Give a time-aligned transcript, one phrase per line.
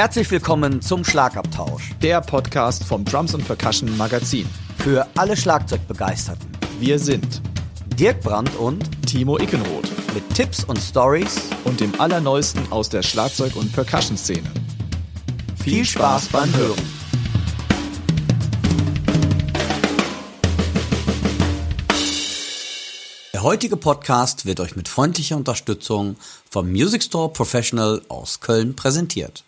[0.00, 1.90] Herzlich willkommen zum Schlagabtausch.
[2.00, 4.48] Der Podcast vom Drums und Percussion Magazin.
[4.78, 6.48] Für alle Schlagzeugbegeisterten.
[6.78, 7.42] Wir sind
[7.98, 9.90] Dirk Brandt und Timo Ickenroth.
[10.14, 14.50] Mit Tipps und Stories und dem Allerneuesten aus der Schlagzeug- und Percussion-Szene.
[15.62, 16.82] Viel, Viel Spaß beim Hören.
[23.34, 26.16] Der heutige Podcast wird euch mit freundlicher Unterstützung
[26.50, 29.44] vom Music Store Professional aus Köln präsentiert.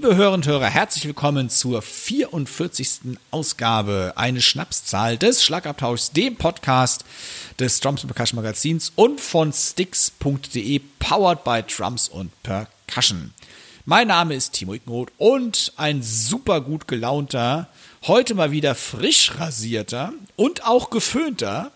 [0.00, 3.18] Liebe Hörer und Hörer, herzlich willkommen zur 44.
[3.32, 7.04] Ausgabe, eine Schnapszahl des Schlagabtauschs, dem Podcast
[7.58, 13.34] des Drums und Percussion Magazins und von sticks.de, powered by Drums und Percussion.
[13.86, 17.66] Mein Name ist Timo Ickenroth und ein super gut gelaunter,
[18.06, 21.72] heute mal wieder frisch rasierter und auch geföhnter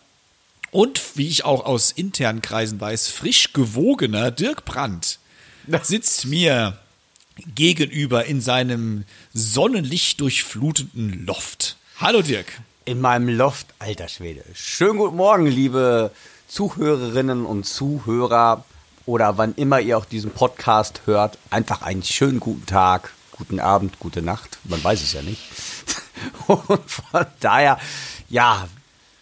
[0.71, 5.19] und, wie ich auch aus internen Kreisen weiß, frisch gewogener Dirk Brandt
[5.83, 6.79] sitzt mir
[7.55, 11.77] gegenüber in seinem Sonnenlicht durchfluteten Loft.
[11.99, 12.61] Hallo Dirk.
[12.85, 14.45] In meinem Loft, alter Schwede.
[14.55, 16.11] Schönen guten Morgen, liebe
[16.49, 18.65] Zuhörerinnen und Zuhörer
[19.07, 21.39] oder wann immer ihr auch diesen Podcast hört.
[21.51, 24.59] Einfach einen schönen guten Tag, guten Abend, gute Nacht.
[24.65, 25.43] Man weiß es ja nicht.
[26.47, 27.79] Und von daher,
[28.29, 28.69] ja,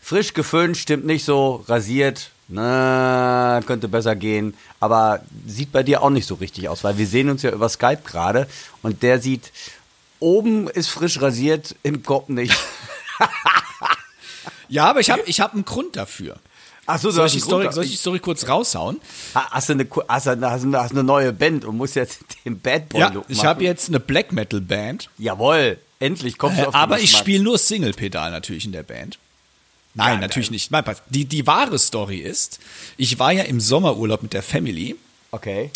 [0.00, 6.10] frisch geföhnt stimmt nicht so, rasiert, na, könnte besser gehen, aber sieht bei dir auch
[6.10, 8.46] nicht so richtig aus, weil wir sehen uns ja über Skype gerade
[8.82, 9.52] und der sieht,
[10.18, 12.56] oben ist frisch rasiert, im Kopf nicht.
[14.68, 16.36] ja, aber ich habe ich hab einen Grund dafür.
[16.86, 19.00] Ach so, soll, ich die Story, soll ich die Story kurz raushauen?
[19.34, 22.58] Hast du eine, hast du eine, hast du eine neue Band und musst jetzt den
[22.58, 25.08] Bad Boy ja, Ich habe jetzt eine Black Metal Band.
[25.16, 29.18] Jawohl, endlich kommst du auf Aber ich spiele nur Single-Pedal natürlich in der Band.
[29.94, 30.70] Nein, ja, natürlich nicht.
[31.08, 32.60] Die, die wahre Story ist,
[32.96, 34.96] ich war ja im Sommerurlaub mit der Family.
[35.32, 35.70] Okay.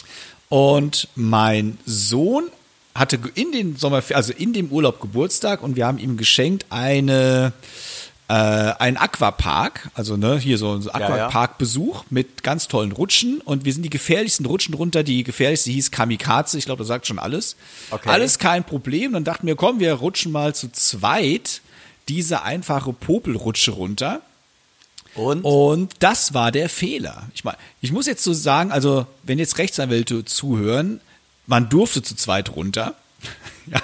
[0.49, 2.45] Und mein Sohn
[2.95, 7.53] hatte in den Sommer, also in dem Urlaub Geburtstag und wir haben ihm geschenkt eine
[8.27, 12.07] äh, ein Aquapark, also ne, hier so ein Aquapark-Besuch ja, ja.
[12.09, 15.03] mit ganz tollen Rutschen und wir sind die gefährlichsten Rutschen runter.
[15.03, 17.57] Die gefährlichste hieß Kamikaze, ich glaube, das sagt schon alles.
[17.91, 18.09] Okay.
[18.09, 19.13] Alles kein Problem.
[19.13, 21.61] Dann dachten wir, komm, wir rutschen mal zu zweit
[22.09, 24.21] diese einfache Popelrutsche runter.
[25.15, 25.43] Und?
[25.43, 27.29] Und das war der Fehler.
[27.35, 31.01] Ich meine, ich muss jetzt so sagen, also wenn jetzt Rechtsanwälte zuhören,
[31.47, 32.95] man durfte zu zweit runter.
[33.67, 33.81] ja,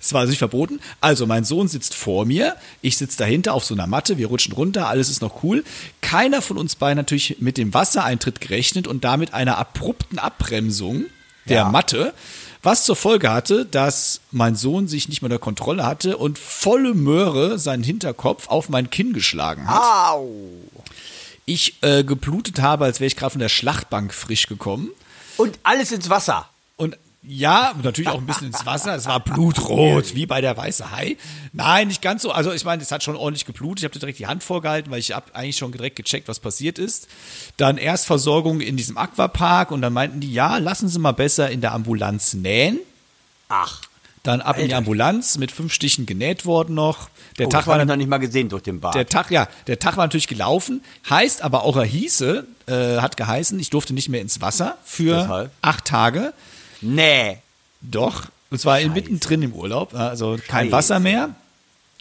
[0.00, 0.80] es war sich verboten.
[1.00, 4.52] Also mein Sohn sitzt vor mir, ich sitze dahinter auf so einer Matte, wir rutschen
[4.52, 5.64] runter, alles ist noch cool.
[6.00, 11.04] Keiner von uns beiden natürlich mit dem Wassereintritt gerechnet und damit einer abrupten Abbremsung
[11.46, 11.68] der ja.
[11.68, 12.14] Matte.
[12.62, 16.92] Was zur Folge hatte, dass mein Sohn sich nicht mehr der Kontrolle hatte und volle
[16.92, 19.80] Möhre seinen Hinterkopf auf mein Kinn geschlagen hat.
[19.82, 20.28] Au.
[21.46, 24.90] Ich äh, geblutet habe, als wäre ich gerade von der Schlachtbank frisch gekommen.
[25.38, 26.49] Und alles ins Wasser.
[27.22, 28.94] Ja, natürlich auch ein bisschen ins Wasser.
[28.94, 31.18] Es war blutrot, wie bei der weiße Hai.
[31.52, 32.32] Nein, nicht ganz so.
[32.32, 33.80] Also ich meine, es hat schon ordentlich geblutet.
[33.80, 36.78] Ich habe direkt die Hand vorgehalten, weil ich habe eigentlich schon direkt gecheckt, was passiert
[36.78, 37.08] ist.
[37.58, 41.60] Dann Erstversorgung in diesem Aquapark und dann meinten die, ja, lassen Sie mal besser in
[41.60, 42.78] der Ambulanz nähen.
[43.50, 43.82] Ach.
[44.22, 44.60] Dann ab Alter.
[44.60, 47.10] in die Ambulanz mit fünf Stichen genäht worden noch.
[47.38, 48.94] Der oh, Tag war noch nicht mal gesehen durch den Bad.
[48.94, 50.82] Der Tag, ja, der Tag war natürlich gelaufen.
[51.08, 55.16] Heißt aber auch er hieße, äh, hat geheißen, ich durfte nicht mehr ins Wasser für
[55.16, 55.50] Deshalb?
[55.62, 56.34] acht Tage.
[56.80, 57.38] Nee.
[57.80, 58.24] Doch.
[58.50, 58.90] Und zwar Scheiße.
[58.90, 59.94] mittendrin im Urlaub.
[59.94, 60.72] Also kein Scheiße.
[60.72, 61.34] Wasser mehr.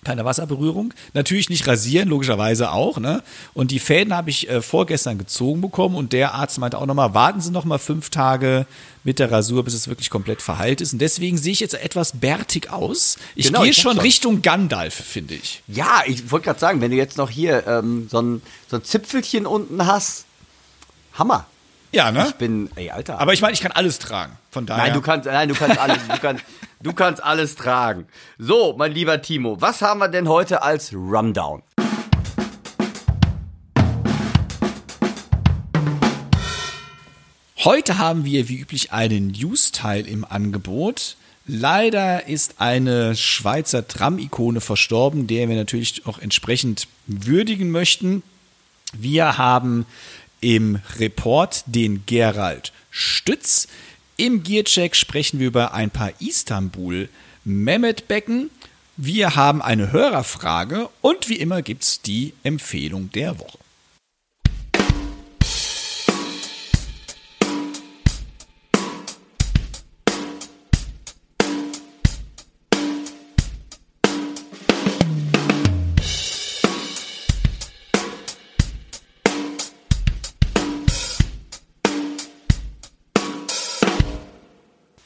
[0.06, 0.94] Keine Wasserberührung.
[1.14, 3.00] Natürlich nicht rasieren, logischerweise auch.
[3.00, 3.22] Ne?
[3.54, 7.14] Und die Fäden habe ich äh, vorgestern gezogen bekommen und der Arzt meinte auch nochmal,
[7.14, 8.66] warten Sie nochmal fünf Tage
[9.04, 10.94] mit der Rasur, bis es wirklich komplett verheilt ist.
[10.94, 13.18] Und deswegen sehe ich jetzt etwas bärtig aus.
[13.36, 15.64] Ich genau, gehe schon Richtung Gandalf, finde ich.
[15.68, 18.86] Ja, ich wollte gerade sagen, wenn du jetzt noch hier ähm, so, ein, so ein
[18.86, 20.26] Zipfelchen unten hast,
[21.14, 21.46] Hammer.
[21.92, 22.28] Ja, ne?
[22.28, 23.20] Ich bin, ey, Alter.
[23.20, 24.38] Aber ich meine, ich kann alles tragen.
[24.52, 24.84] Von daher.
[24.84, 26.44] Nein, du kannst, nein, du kannst alles, du kannst,
[26.82, 28.06] du kannst alles tragen.
[28.38, 31.64] So, mein lieber Timo, was haben wir denn heute als Rundown?
[37.64, 41.18] Heute haben wir wie üblich einen News-Teil im Angebot.
[41.48, 48.22] Leider ist eine Schweizer Tram-Ikone verstorben, der wir natürlich auch entsprechend würdigen möchten.
[48.94, 49.86] Wir haben
[50.42, 53.68] im Report den Gerald Stütz.
[54.18, 57.10] Im Gearcheck sprechen wir über ein paar Istanbul
[57.44, 58.50] Mehmet Becken.
[58.98, 63.60] Wir haben eine Hörerfrage und wie immer gibt es die Empfehlung der Woche.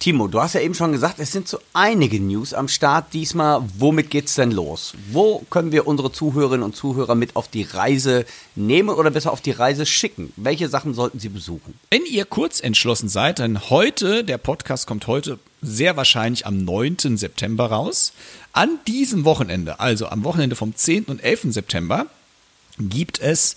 [0.03, 3.63] Timo, du hast ja eben schon gesagt, es sind so einige News am Start diesmal.
[3.77, 4.95] Womit geht's denn los?
[5.13, 9.39] Wo können wir unsere Zuhörerinnen und Zuhörer mit auf die Reise nehmen oder besser auf
[9.39, 10.33] die Reise schicken?
[10.35, 11.79] Welche Sachen sollten sie besuchen?
[11.89, 17.15] Wenn ihr kurz entschlossen seid, dann heute, der Podcast kommt heute sehr wahrscheinlich am 9.
[17.15, 18.11] September raus.
[18.51, 21.05] An diesem Wochenende, also am Wochenende vom 10.
[21.05, 21.53] und 11.
[21.53, 22.07] September,
[22.77, 23.55] gibt es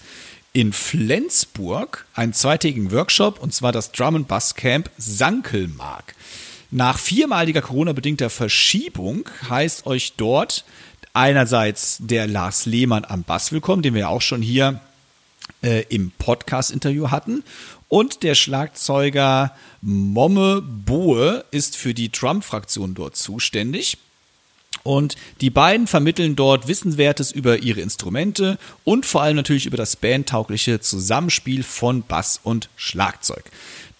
[0.57, 6.15] in Flensburg einen zweitägigen Workshop und zwar das Drum and Bass Camp Sankelmark.
[6.71, 10.65] Nach viermaliger Corona-bedingter Verschiebung heißt euch dort
[11.13, 14.81] einerseits der Lars Lehmann am Bass willkommen, den wir ja auch schon hier
[15.63, 17.45] äh, im Podcast-Interview hatten.
[17.89, 23.99] Und der Schlagzeuger Momme Bohe ist für die Drum-Fraktion dort zuständig.
[24.83, 29.97] Und die beiden vermitteln dort Wissenswertes über ihre Instrumente und vor allem natürlich über das
[29.97, 33.45] bandtaugliche Zusammenspiel von Bass und Schlagzeug.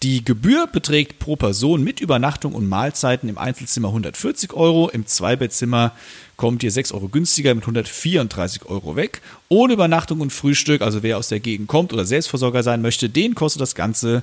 [0.03, 5.91] Die Gebühr beträgt pro Person mit Übernachtung und Mahlzeiten im Einzelzimmer 140 Euro, im Zweibettzimmer
[6.35, 9.21] kommt ihr 6 Euro günstiger mit 134 Euro weg.
[9.49, 13.33] Ohne Übernachtung und Frühstück, also wer aus der Gegend kommt oder Selbstversorger sein möchte, den
[13.33, 14.21] kostet das Ganze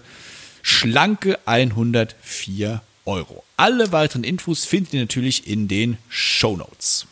[0.63, 3.45] schlanke 104 Euro.
[3.57, 7.07] Alle weiteren Infos findet ihr natürlich in den Show Notes.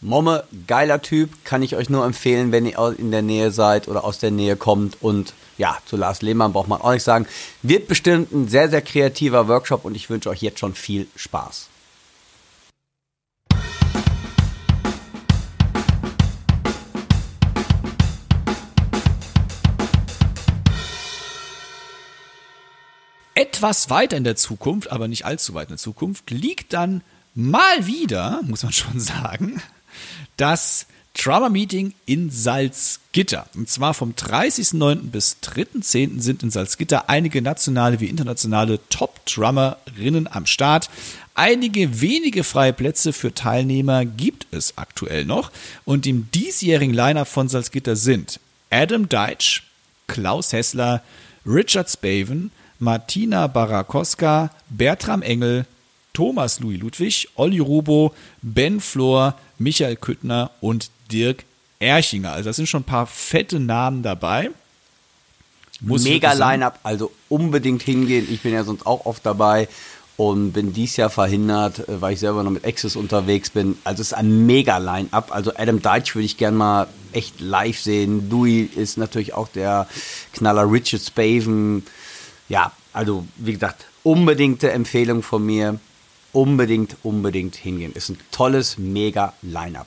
[0.00, 4.04] Momme, geiler Typ, kann ich euch nur empfehlen, wenn ihr in der Nähe seid oder
[4.04, 5.02] aus der Nähe kommt.
[5.02, 7.26] Und ja, zu Lars Lehmann braucht man auch nicht sagen.
[7.62, 11.68] Wird bestimmt ein sehr, sehr kreativer Workshop und ich wünsche euch jetzt schon viel Spaß.
[23.36, 27.02] Etwas weiter in der Zukunft, aber nicht allzu weit in der Zukunft, liegt dann
[27.34, 29.62] mal wieder, muss man schon sagen,
[30.36, 33.46] das Drummer Meeting in Salzgitter.
[33.54, 35.10] Und zwar vom 30.09.
[35.10, 36.20] bis 3.10.
[36.20, 40.90] sind in Salzgitter einige nationale wie internationale Top-Drummerinnen am Start.
[41.34, 45.50] Einige wenige freie Plätze für Teilnehmer gibt es aktuell noch.
[45.84, 48.40] Und im diesjährigen Liner von Salzgitter sind
[48.70, 49.62] Adam Deitch,
[50.06, 51.02] Klaus Hessler,
[51.46, 55.66] Richard Spaven, Martina Barakowska, Bertram Engel,
[56.12, 61.44] Thomas Louis Ludwig, Olli Rubo, Ben Flor, Michael Küttner und Dirk
[61.78, 62.32] Erchinger.
[62.32, 64.50] Also das sind schon ein paar fette Namen dabei.
[65.80, 68.26] Muss Mega Line-Up, also unbedingt hingehen.
[68.30, 69.68] Ich bin ja sonst auch oft dabei
[70.16, 73.76] und bin dies Jahr verhindert, äh, weil ich selber noch mit Access unterwegs bin.
[73.84, 75.34] Also es ist ein mega Line-Up.
[75.34, 78.30] Also Adam Deitch würde ich gerne mal echt live sehen.
[78.30, 79.86] Louis ist natürlich auch der
[80.32, 81.84] Knaller Richard Spaven
[82.48, 85.80] ja, also wie gesagt, unbedingte Empfehlung von mir.
[86.32, 87.92] Unbedingt, unbedingt hingehen.
[87.94, 89.86] Ist ein tolles, mega Line-Up.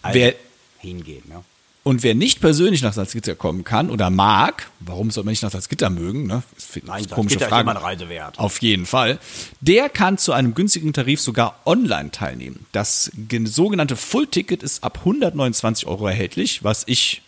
[0.00, 0.34] Also wer,
[0.78, 1.42] hingehen, ja.
[1.82, 5.50] Und wer nicht persönlich nach Salzgitter kommen kann oder mag, warum soll man nicht nach
[5.50, 6.26] Salzgitter mögen?
[6.26, 6.42] Ne?
[6.84, 7.54] Nein, komische Salzgitter Frage.
[7.56, 8.38] ist immer eine Reise wert.
[8.38, 9.18] Auf jeden Fall.
[9.60, 12.66] Der kann zu einem günstigen Tarif sogar online teilnehmen.
[12.72, 13.10] Das
[13.44, 17.22] sogenannte Full-Ticket ist ab 129 Euro erhältlich, was ich,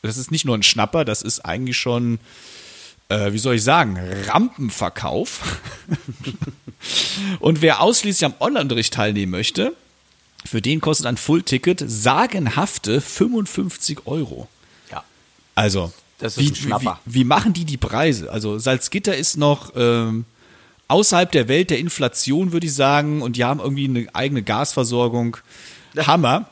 [0.00, 2.18] das ist nicht nur ein Schnapper, das ist eigentlich schon
[3.08, 3.98] äh, wie soll ich sagen,
[4.28, 5.60] Rampenverkauf.
[7.40, 9.74] und wer ausschließlich am Online-Unterricht teilnehmen möchte,
[10.44, 14.48] für den kostet ein Full-Ticket sagenhafte 55 Euro.
[14.90, 15.04] Ja.
[15.54, 17.00] Also, das ist wie, ein Schnapper.
[17.04, 18.30] Wie, wie, machen die die Preise?
[18.30, 20.24] Also, Salzgitter ist noch ähm,
[20.88, 25.36] außerhalb der Welt der Inflation, würde ich sagen, und die haben irgendwie eine eigene Gasversorgung.
[25.96, 26.48] Hammer.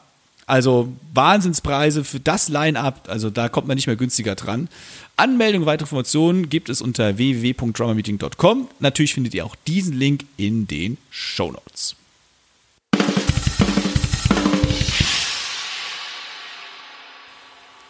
[0.46, 4.68] Also Wahnsinnspreise für das Line-up, also da kommt man nicht mehr günstiger dran.
[5.16, 8.68] Anmeldung, weitere Informationen gibt es unter www.drummermeeting.com.
[8.80, 11.96] Natürlich findet ihr auch diesen Link in den Show Notes.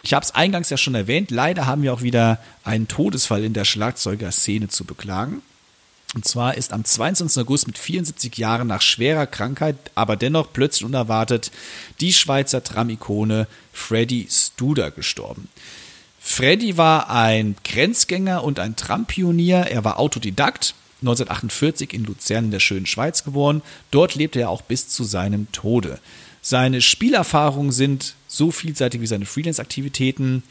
[0.03, 3.53] Ich habe es eingangs ja schon erwähnt, leider haben wir auch wieder einen Todesfall in
[3.53, 5.41] der Schlagzeugerszene zu beklagen.
[6.15, 7.43] Und zwar ist am 22.
[7.43, 11.51] August mit 74 Jahren nach schwerer Krankheit, aber dennoch plötzlich unerwartet,
[11.99, 15.49] die Schweizer Tram-Ikone Freddy Studer gestorben.
[16.21, 19.67] Freddy war ein Grenzgänger und ein Trampionier.
[19.69, 23.61] Er war Autodidakt, 1948 in Luzern in der schönen Schweiz geboren.
[23.91, 25.99] Dort lebte er auch bis zu seinem Tode.
[26.41, 30.43] Seine Spielerfahrungen sind so vielseitig wie seine Freelance-Aktivitäten.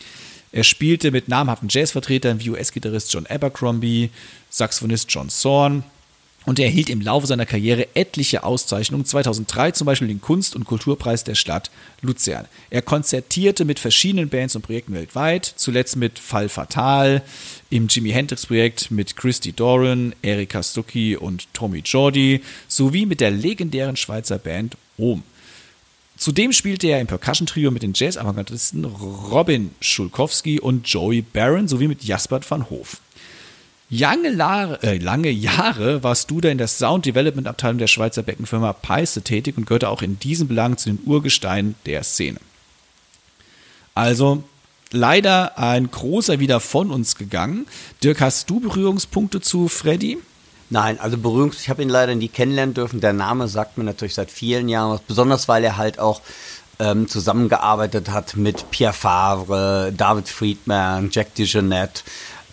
[0.52, 4.10] Er spielte mit namhaften Jazzvertretern wie US-Gitarrist John Abercrombie,
[4.54, 5.82] Saxophonist John Zorn,
[6.46, 10.64] und er erhielt im Laufe seiner Karriere etliche Auszeichnungen, 2003 zum Beispiel den Kunst- und
[10.64, 11.70] Kulturpreis der Stadt
[12.02, 12.46] Luzern.
[12.70, 17.22] Er konzertierte mit verschiedenen Bands und Projekten weltweit, zuletzt mit Fall Fatal,
[17.70, 23.30] im Jimi Hendrix Projekt mit Christy Doran, Erika Stucki und Tommy Jordi, sowie mit der
[23.30, 25.22] legendären Schweizer Band Ohm.
[26.16, 32.04] Zudem spielte er im Percussion-Trio mit den Jazz-Avantgardisten Robin Schulkowski und Joey Barron sowie mit
[32.04, 33.00] Jaspert van Hof.
[33.96, 38.24] Lange, Lare, äh, lange Jahre warst du da in der Sound Development Abteilung der Schweizer
[38.24, 42.40] Beckenfirma Peisse tätig und gehörte auch in diesen Belangen zu den Urgesteinen der Szene.
[43.94, 44.42] Also
[44.90, 47.66] leider ein großer wieder von uns gegangen.
[48.02, 50.18] Dirk, hast du Berührungspunkte zu Freddy?
[50.70, 53.00] Nein, also Berührungs, ich habe ihn leider nie kennenlernen dürfen.
[53.00, 56.20] Der Name sagt mir natürlich seit vielen Jahren was, besonders weil er halt auch
[56.80, 62.02] ähm, zusammengearbeitet hat mit Pierre Favre, David Friedman, Jack DeJohnette,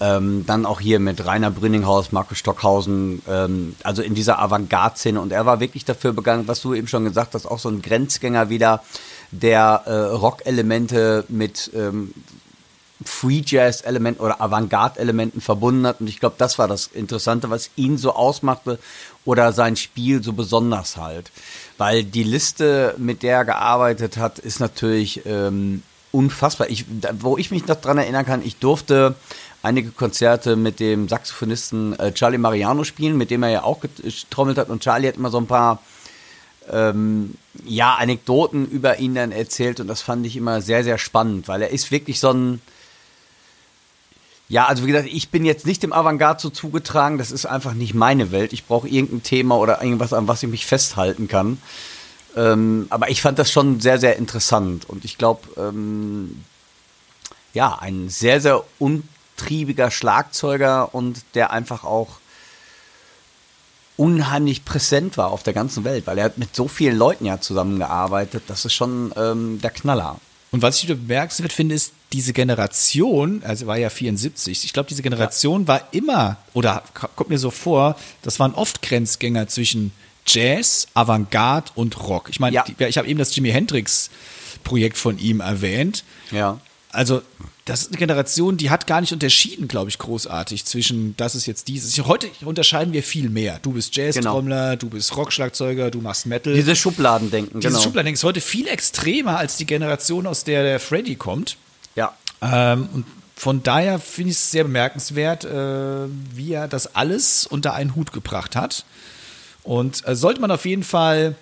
[0.01, 5.21] ähm, dann auch hier mit Rainer Brünninghaus, Markus Stockhausen, ähm, also in dieser Avantgarde-Szene.
[5.21, 7.83] Und er war wirklich dafür begangen, was du eben schon gesagt hast, auch so ein
[7.83, 8.83] Grenzgänger wieder,
[9.29, 12.13] der äh, Rock-Elemente mit ähm,
[13.05, 16.01] Free Jazz-Elementen oder Avantgarde-Elementen verbunden hat.
[16.01, 18.79] Und ich glaube, das war das Interessante, was ihn so ausmachte
[19.23, 21.31] oder sein Spiel so besonders halt.
[21.77, 26.69] Weil die Liste, mit der er gearbeitet hat, ist natürlich ähm, unfassbar.
[26.69, 26.85] Ich,
[27.19, 29.15] wo ich mich noch dran erinnern kann, ich durfte
[29.63, 34.57] einige Konzerte mit dem Saxophonisten äh, Charlie Mariano spielen, mit dem er ja auch getrommelt
[34.57, 34.69] hat.
[34.69, 35.81] Und Charlie hat immer so ein paar
[36.69, 41.47] ähm, ja, Anekdoten über ihn dann erzählt und das fand ich immer sehr, sehr spannend,
[41.47, 42.61] weil er ist wirklich so ein,
[44.47, 47.73] ja, also wie gesagt, ich bin jetzt nicht dem Avantgarde so zugetragen, das ist einfach
[47.73, 48.51] nicht meine Welt.
[48.53, 51.57] Ich brauche irgendein Thema oder irgendwas, an was ich mich festhalten kann.
[52.35, 56.43] Ähm, aber ich fand das schon sehr, sehr interessant und ich glaube, ähm,
[57.53, 58.63] ja, ein sehr, sehr
[59.41, 62.19] untriebiger Schlagzeuger und der einfach auch
[63.97, 67.39] unheimlich präsent war auf der ganzen Welt, weil er hat mit so vielen Leuten ja
[67.39, 68.43] zusammengearbeitet.
[68.47, 70.19] Das ist schon ähm, der Knaller.
[70.51, 75.01] Und was ich bemerkenswert finde, ist, diese Generation, also war ja 74, ich glaube, diese
[75.01, 75.67] Generation ja.
[75.67, 76.83] war immer, oder
[77.15, 79.93] kommt mir so vor, das waren oft Grenzgänger zwischen
[80.25, 82.29] Jazz, Avantgarde und Rock.
[82.29, 82.65] Ich meine, ja.
[82.79, 84.09] ich habe eben das Jimi Hendrix
[84.63, 86.03] Projekt von ihm erwähnt.
[86.31, 86.59] Ja.
[86.91, 87.21] Also
[87.71, 91.45] das ist eine Generation, die hat gar nicht unterschieden, glaube ich, großartig zwischen, das ist
[91.45, 91.97] jetzt dieses.
[92.05, 93.59] Heute unterscheiden wir viel mehr.
[93.61, 94.75] Du bist Jazz-Trommler, genau.
[94.75, 96.53] du bist Rockschlagzeuger, du machst Metal.
[96.53, 97.81] Diese Schubladendenken, Dieses genau.
[97.81, 101.55] Schubladendenken ist heute viel extremer als die Generation, aus der der Freddy kommt.
[101.95, 102.13] Ja.
[102.41, 103.05] Ähm, und
[103.37, 108.11] von daher finde ich es sehr bemerkenswert, äh, wie er das alles unter einen Hut
[108.11, 108.83] gebracht hat.
[109.63, 111.35] Und äh, sollte man auf jeden Fall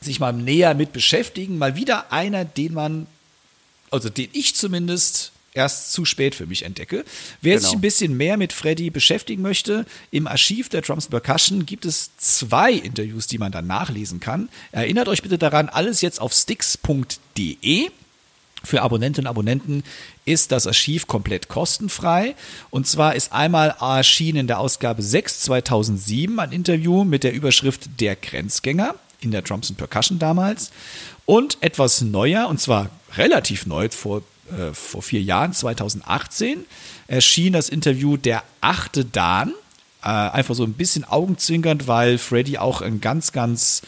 [0.00, 1.58] sich mal näher mit beschäftigen.
[1.58, 3.08] Mal wieder einer, den man,
[3.90, 7.04] also den ich zumindest erst zu spät für mich entdecke.
[7.40, 7.68] Wer genau.
[7.68, 12.16] sich ein bisschen mehr mit Freddy beschäftigen möchte, im Archiv der Drums Percussion gibt es
[12.18, 14.48] zwei Interviews, die man dann nachlesen kann.
[14.72, 17.90] Erinnert euch bitte daran, alles jetzt auf sticks.de.
[18.64, 19.84] Für Abonnentinnen und Abonnenten
[20.24, 22.34] ist das Archiv komplett kostenfrei.
[22.70, 28.00] Und zwar ist einmal erschienen in der Ausgabe 6 2007 ein Interview mit der Überschrift
[28.00, 30.70] Der Grenzgänger in der Drums and Percussion damals.
[31.26, 36.64] Und etwas neuer, und zwar relativ neu, vor äh, vor vier Jahren, 2018,
[37.06, 39.52] erschien das Interview Der achte Dan.
[40.02, 43.82] Äh, einfach so ein bisschen augenzwinkernd, weil Freddy auch ein ganz, ganz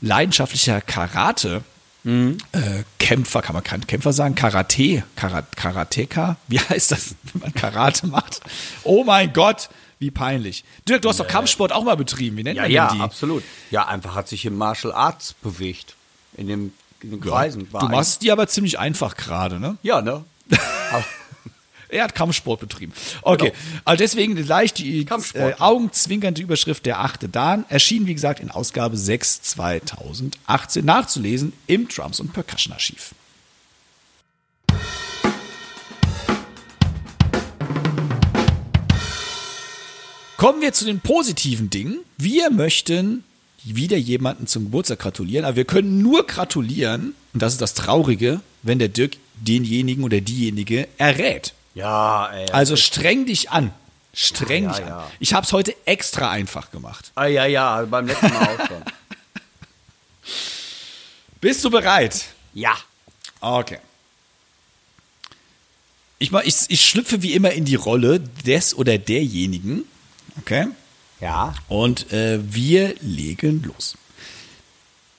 [0.00, 1.62] leidenschaftlicher Karate
[2.04, 2.38] Mhm.
[2.52, 4.34] Äh, Kämpfer, kann man kein Kämpfer sagen?
[4.34, 6.36] Karate, Karat, Karateka?
[6.48, 8.40] Wie heißt das, wenn man Karate macht?
[8.82, 10.64] Oh mein Gott, wie peinlich.
[10.88, 12.36] Dirk, du hast doch Kampfsport auch mal betrieben.
[12.36, 12.98] Wie nennt ja, man ja, die?
[12.98, 13.44] Ja, absolut.
[13.70, 15.94] Ja, einfach hat sich im Martial Arts bewegt.
[16.36, 16.72] In dem
[17.04, 17.68] in den Kreisen.
[17.72, 19.76] Ja, du machst die aber ziemlich einfach gerade, ne?
[19.82, 20.24] Ja, ne?
[21.88, 22.92] er hat Kampfsport betrieben.
[23.22, 23.80] Okay, genau.
[23.84, 28.96] also deswegen leicht die äh, augenzwinkernde Überschrift der achte Dan erschien, wie gesagt, in Ausgabe
[28.96, 33.14] 6 2018 nachzulesen im Drums und Percussion Archiv.
[40.42, 42.00] Kommen wir zu den positiven Dingen.
[42.16, 43.22] Wir möchten
[43.64, 48.40] wieder jemanden zum Geburtstag gratulieren, aber wir können nur gratulieren, und das ist das Traurige,
[48.62, 51.54] wenn der Dirk denjenigen oder diejenige errät.
[51.74, 52.50] Ja, ey.
[52.50, 53.72] Also streng dich an.
[54.12, 55.10] Streng ja, dich ja, an.
[55.20, 57.12] Ich habe es heute extra einfach gemacht.
[57.14, 58.82] Ah, ja, ja, beim letzten Mal auch schon.
[61.40, 62.26] Bist du bereit?
[62.54, 62.76] Ja.
[63.40, 63.78] Okay.
[66.18, 69.84] Ich, ich, ich schlüpfe wie immer in die Rolle des oder derjenigen.
[70.40, 70.68] Okay.
[71.22, 71.54] Ja.
[71.68, 73.96] Und äh, wir legen los.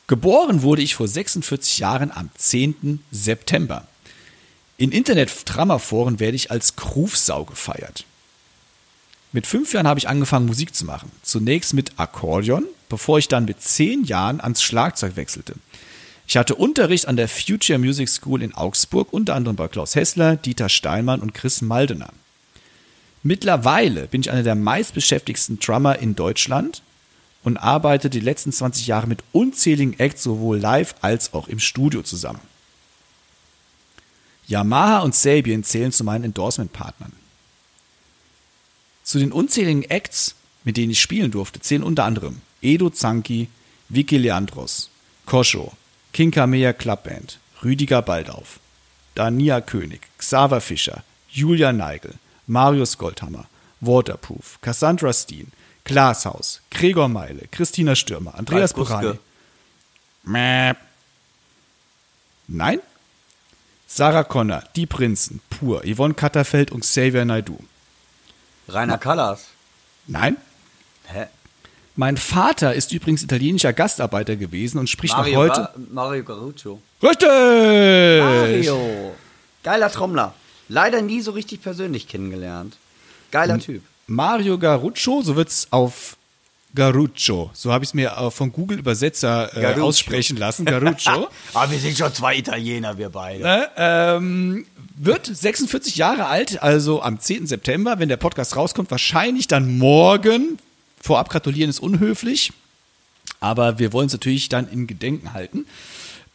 [0.08, 3.00] Geboren wurde ich vor 46 Jahren am 10.
[3.10, 3.88] September.
[4.78, 8.04] In Internet-Dramaforen werde ich als Krufsau gefeiert.
[9.32, 11.10] Mit fünf Jahren habe ich angefangen, Musik zu machen.
[11.24, 15.56] Zunächst mit Akkordeon, bevor ich dann mit zehn Jahren ans Schlagzeug wechselte.
[16.28, 20.36] Ich hatte Unterricht an der Future Music School in Augsburg, unter anderem bei Klaus Hessler,
[20.36, 22.12] Dieter Steinmann und Chris Maldener.
[23.24, 26.82] Mittlerweile bin ich einer der meistbeschäftigsten Drummer in Deutschland
[27.44, 32.04] und arbeite die letzten 20 Jahre mit unzähligen Acts sowohl live als auch im Studio
[32.04, 32.42] zusammen.
[34.48, 37.14] Yamaha und Sabian zählen zu meinen Endorsement-Partnern.
[39.04, 43.48] Zu den unzähligen Acts, mit denen ich spielen durfte, zählen unter anderem Edo Zanki,
[43.88, 44.90] Vicky Leandros,
[45.26, 45.74] Koscho,
[46.12, 48.60] King Kamea Clubband, Rüdiger Baldauf,
[49.16, 52.16] Dania König, Xaver Fischer, Julia Neigel,
[52.48, 53.46] Marius Goldhammer,
[53.82, 55.52] Waterproof, Cassandra Steen,
[55.86, 58.74] Glashaus, Gregor Meile, Christina Stürmer, Andreas.
[58.74, 59.18] Burani.
[62.48, 62.80] Nein?
[63.88, 67.60] Sarah Connor, Die Prinzen, Pur, Yvonne Katterfeld und Xavier Naidoo.
[68.68, 69.46] Rainer Callas.
[70.08, 70.38] Nein?
[71.06, 71.26] Hä?
[71.96, 75.62] Mein Vater ist übrigens italienischer Gastarbeiter gewesen und spricht Mario, noch heute.
[75.62, 76.82] Ga- Mario Garuccio.
[77.04, 77.28] Richtig!
[77.30, 79.16] Mario.
[79.62, 80.34] Geiler Trommler.
[80.74, 82.78] Leider nie so richtig persönlich kennengelernt.
[83.30, 83.84] Geiler Typ.
[84.08, 86.18] Mario Garuccio, so wird's auf
[86.74, 91.30] Garuccio, so habe ich es mir äh, von Google Übersetzer äh, aussprechen lassen, Garuccio.
[91.54, 93.44] Aber wir sind schon zwei Italiener, wir beide.
[93.44, 94.66] Ne, ähm,
[94.96, 97.46] wird 46 Jahre alt, also am 10.
[97.46, 100.58] September, wenn der Podcast rauskommt, wahrscheinlich dann morgen.
[101.00, 102.52] Vorab gratulieren ist unhöflich,
[103.40, 105.68] aber wir wollen es natürlich dann in Gedenken halten.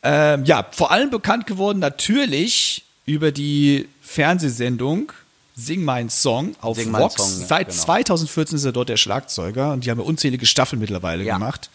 [0.05, 5.13] Ähm, ja, vor allem bekannt geworden natürlich über die Fernsehsendung
[5.55, 7.15] Sing mein Song auf Sing Vox.
[7.17, 7.83] Song, ja, Seit genau.
[7.83, 11.35] 2014 ist er dort der Schlagzeuger und die haben ja unzählige Staffeln mittlerweile Ja.
[11.35, 11.69] gemacht.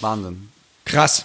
[0.00, 0.50] Wahnsinn.
[0.84, 1.24] Krass.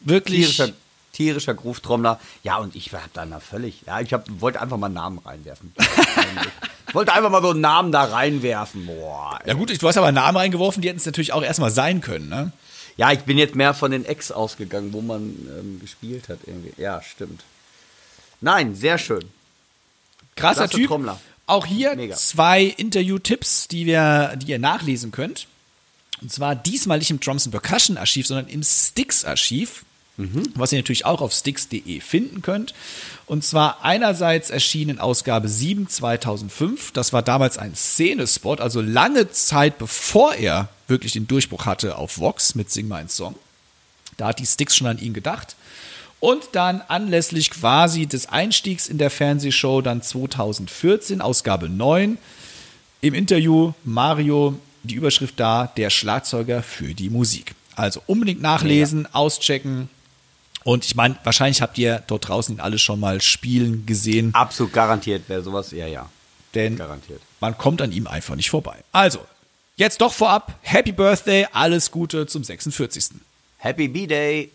[0.00, 0.42] Wirklich.
[0.56, 0.68] Tierischer,
[1.12, 2.20] tierischer Groove-Trommler.
[2.44, 3.82] Ja, und ich hab da völlig.
[3.86, 5.74] Ja, ich hab, wollte einfach mal einen Namen reinwerfen.
[6.88, 8.86] ich wollte einfach mal so einen Namen da reinwerfen.
[8.86, 9.40] Boah.
[9.44, 12.28] Ja gut, du hast aber Namen reingeworfen, die hätten es natürlich auch erstmal sein können,
[12.28, 12.52] ne?
[12.96, 15.22] Ja, ich bin jetzt mehr von den Ex ausgegangen, wo man
[15.58, 16.72] ähm, gespielt hat irgendwie.
[16.80, 17.42] Ja, stimmt.
[18.40, 19.24] Nein, sehr schön.
[20.36, 20.88] Krasser Typ.
[20.88, 21.20] Trommler.
[21.46, 22.16] Auch hier Mega.
[22.16, 25.46] zwei Interview-Tipps, die, wir, die ihr nachlesen könnt.
[26.20, 29.84] Und zwar diesmal nicht im Drums Percussion Archiv, sondern im Sticks Archiv,
[30.54, 32.72] was ihr natürlich auch auf sticks.de finden könnt.
[33.26, 36.92] Und zwar einerseits erschien in Ausgabe 7 2005.
[36.92, 42.18] Das war damals ein Szenespot, also lange Zeit bevor er wirklich den Durchbruch hatte auf
[42.18, 43.36] Vox mit Sing Mein Song.
[44.16, 45.54] Da hat die Sticks schon an ihn gedacht.
[46.20, 52.18] Und dann anlässlich quasi des Einstiegs in der Fernsehshow dann 2014, Ausgabe 9,
[53.02, 57.54] im Interview Mario, die Überschrift da, der Schlagzeuger für die Musik.
[57.74, 59.90] Also unbedingt nachlesen, auschecken.
[60.64, 65.28] Und ich meine, wahrscheinlich habt ihr dort draußen alle schon mal spielen gesehen, Absolut garantiert
[65.28, 65.70] wäre sowas.
[65.70, 66.08] Ja, ja.
[66.54, 67.20] denn Garantiert.
[67.40, 68.82] man kommt an ihm einfach nicht vorbei.
[68.90, 69.20] Also,
[69.76, 73.10] jetzt doch vorab, Happy Birthday, alles Gute zum 46.
[73.58, 74.50] Happy B-Day.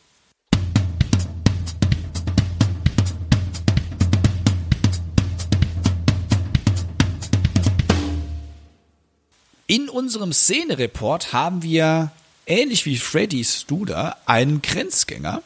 [9.72, 12.12] In unserem Szene-Report haben wir,
[12.46, 15.42] ähnlich wie Freddy Studer, einen Grenzgänger.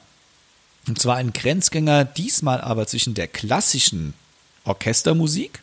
[0.88, 4.16] Und zwar einen Grenzgänger, diesmal aber zwischen der klassischen
[4.64, 5.62] Orchestermusik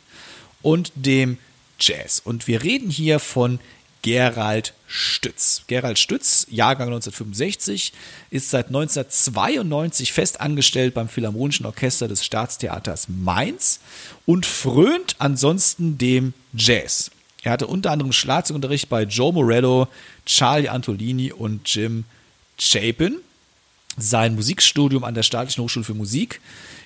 [0.63, 1.39] und dem
[1.81, 2.23] Jazz.
[2.25, 3.59] Und wir reden hier von
[4.03, 5.63] Gerald Stütz.
[5.67, 7.93] Gerald Stütz, Jahrgang 1965,
[8.31, 13.81] ist seit 1992 fest angestellt beim Philharmonischen Orchester des Staatstheaters Mainz
[14.25, 17.11] und frönt ansonsten dem Jazz.
[17.43, 19.89] Er hatte unter anderem Schlagzeugunterricht bei Joe Morello,
[20.27, 22.05] Charlie Antolini und Jim
[22.59, 23.17] Chapin.
[23.97, 26.41] Sein Musikstudium an der Staatlichen Hochschule für Musik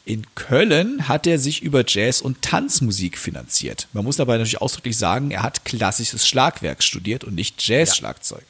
[0.07, 3.89] in Köln hat er sich über Jazz- und Tanzmusik finanziert.
[3.93, 8.45] Man muss dabei natürlich ausdrücklich sagen, er hat klassisches Schlagwerk studiert und nicht Jazz-Schlagzeug.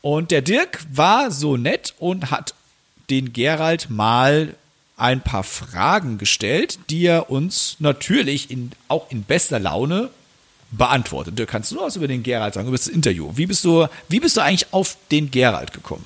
[0.00, 2.54] Und der Dirk war so nett und hat
[3.10, 4.54] den Gerald mal
[4.96, 10.10] ein paar Fragen gestellt, die er uns natürlich in, auch in bester Laune
[10.70, 11.38] beantwortet.
[11.38, 13.30] Dirk, kannst du was über den Gerald sagen, über das Interview?
[13.34, 16.04] Wie bist du, wie bist du eigentlich auf den Gerald gekommen?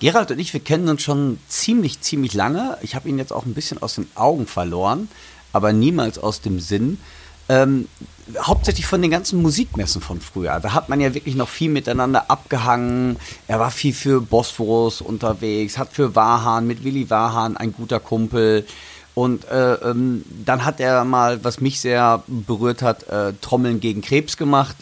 [0.00, 2.78] Gerald und ich, wir kennen uns schon ziemlich, ziemlich lange.
[2.80, 5.08] Ich habe ihn jetzt auch ein bisschen aus den Augen verloren,
[5.52, 6.98] aber niemals aus dem Sinn.
[7.50, 7.88] Ähm,
[8.38, 10.60] hauptsächlich von den ganzen Musikmessen von früher.
[10.60, 13.16] Da hat man ja wirklich noch viel miteinander abgehangen.
[13.48, 18.66] Er war viel für Bosporus unterwegs, hat für Wahan mit Willi Wahan ein guter Kumpel.
[19.14, 24.02] Und äh, ähm, dann hat er mal, was mich sehr berührt hat, äh, Trommeln gegen
[24.02, 24.76] Krebs gemacht,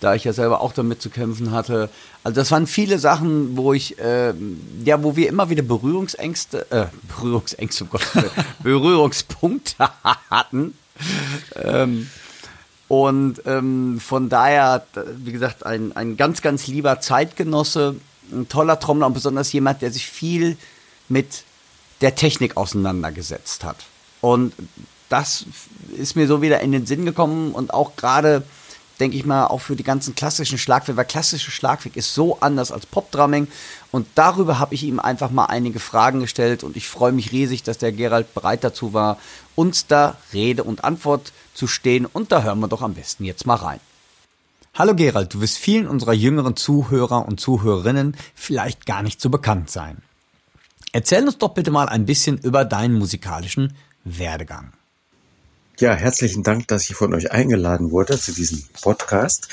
[0.00, 1.88] da ich ja selber auch damit zu kämpfen hatte.
[2.22, 4.32] Also das waren viele Sachen, wo ich, äh,
[4.84, 8.30] ja, wo wir immer wieder Berührungsängste, äh, Berührungsängste, um Willen,
[8.62, 9.90] Berührungspunkte
[10.30, 10.74] hatten.
[11.56, 12.08] Ähm,
[12.88, 17.96] und ähm, von daher, wie gesagt, ein, ein ganz, ganz lieber Zeitgenosse,
[18.30, 20.56] ein toller Trommler und besonders jemand, der sich viel
[21.08, 21.44] mit
[22.00, 23.76] der Technik auseinandergesetzt hat.
[24.20, 24.52] Und
[25.08, 25.46] das
[25.96, 28.42] ist mir so wieder in den Sinn gekommen und auch gerade
[29.00, 32.70] denke ich mal, auch für die ganzen klassischen Schlagwerke, weil klassische Schlagwerk ist so anders
[32.70, 33.48] als Popdrumming.
[33.90, 37.62] Und darüber habe ich ihm einfach mal einige Fragen gestellt und ich freue mich riesig,
[37.62, 39.18] dass der Gerald bereit dazu war,
[39.54, 42.06] uns da Rede und Antwort zu stehen.
[42.06, 43.80] Und da hören wir doch am besten jetzt mal rein.
[44.74, 49.70] Hallo Gerald, du wirst vielen unserer jüngeren Zuhörer und Zuhörerinnen vielleicht gar nicht so bekannt
[49.70, 50.02] sein.
[50.94, 54.74] Erzähl uns doch bitte mal ein bisschen über deinen musikalischen Werdegang.
[55.80, 59.48] Ja, herzlichen Dank, dass ich von euch eingeladen wurde zu diesem Podcast.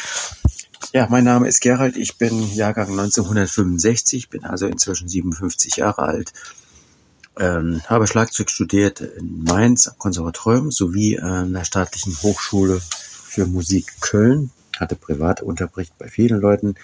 [0.94, 6.32] Ja, mein Name ist Gerald, ich bin Jahrgang 1965, bin also inzwischen 57 Jahre alt,
[7.40, 12.80] ähm, habe Schlagzeug studiert in Mainz am Konservatorium sowie an der staatlichen Hochschule
[13.24, 16.76] für Musik Köln, hatte Privatunterricht bei vielen Leuten,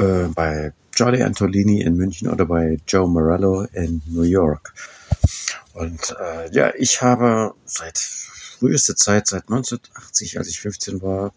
[0.00, 4.74] äh, bei Johnny Antolini in München oder bei Joe Morello in New York.
[5.74, 11.32] Und äh, ja, ich habe seit frühester Zeit, seit 1980, als ich 15 war,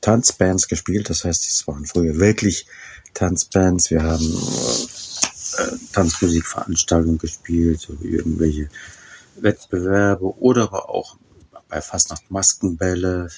[0.00, 1.10] Tanzbands gespielt.
[1.10, 2.66] Das heißt, es waren früher wirklich
[3.14, 3.90] Tanzbands.
[3.90, 8.68] Wir haben äh, Tanzmusikveranstaltungen gespielt, so wie irgendwelche
[9.36, 11.16] Wettbewerbe oder aber auch
[11.68, 13.28] bei Fastnacht Maskenbälle,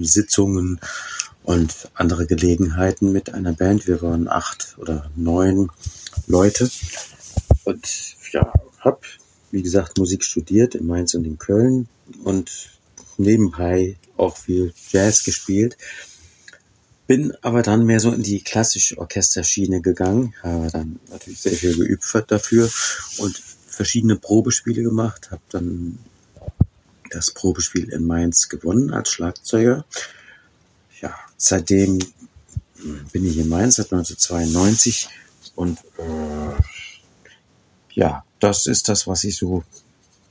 [0.00, 0.80] Sitzungen
[1.44, 3.86] und andere Gelegenheiten mit einer Band.
[3.86, 5.70] Wir waren acht oder neun
[6.26, 6.70] Leute
[7.64, 9.04] und ja, hab
[9.50, 11.88] wie gesagt Musik studiert in Mainz und in Köln
[12.24, 12.70] und
[13.18, 15.76] nebenbei auch viel Jazz gespielt.
[17.06, 21.76] Bin aber dann mehr so in die klassische Orchesterschiene gegangen, habe dann natürlich sehr viel
[21.76, 22.70] geübt dafür
[23.18, 25.98] und verschiedene Probespiele gemacht, habe dann
[27.10, 29.84] das Probespiel in Mainz gewonnen als Schlagzeuger
[31.44, 31.98] seitdem
[33.12, 35.08] bin ich in Mainz seit 1992
[35.54, 36.62] und äh,
[37.94, 39.62] ja, das ist das, was ich so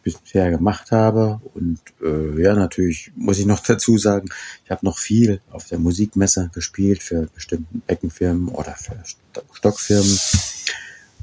[0.03, 1.39] bisher gemacht habe.
[1.53, 4.29] Und äh, ja, natürlich muss ich noch dazu sagen,
[4.65, 9.01] ich habe noch viel auf der Musikmesse gespielt für bestimmten Beckenfirmen oder für
[9.53, 10.19] Stockfirmen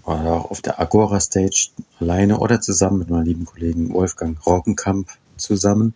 [0.04, 1.68] oder auch auf der Agora Stage
[2.00, 5.94] alleine oder zusammen mit meinem lieben Kollegen Wolfgang Rockenkamp zusammen.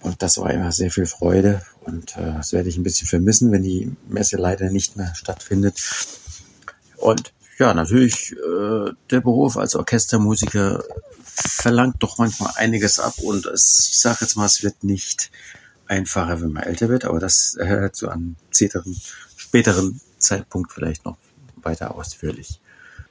[0.00, 3.50] Und das war immer sehr viel Freude und äh, das werde ich ein bisschen vermissen,
[3.50, 5.82] wenn die Messe leider nicht mehr stattfindet.
[6.96, 10.84] Und ja, natürlich, äh, der Beruf als Orchestermusiker
[11.24, 15.30] verlangt doch manchmal einiges ab und es, ich sage jetzt mal, es wird nicht
[15.86, 19.00] einfacher, wenn man älter wird, aber das äh, zu einem späteren,
[19.36, 21.16] späteren Zeitpunkt vielleicht noch
[21.56, 22.60] weiter ausführlich.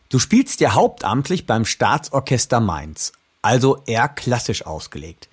[0.10, 5.28] Du spielst ja hauptamtlich beim Staatsorchester Mainz, also eher klassisch ausgelegt.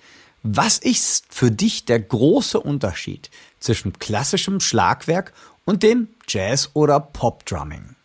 [0.47, 5.33] Was ist für dich der große Unterschied zwischen klassischem Schlagwerk
[5.65, 7.95] und dem Jazz- oder Pop-Drumming?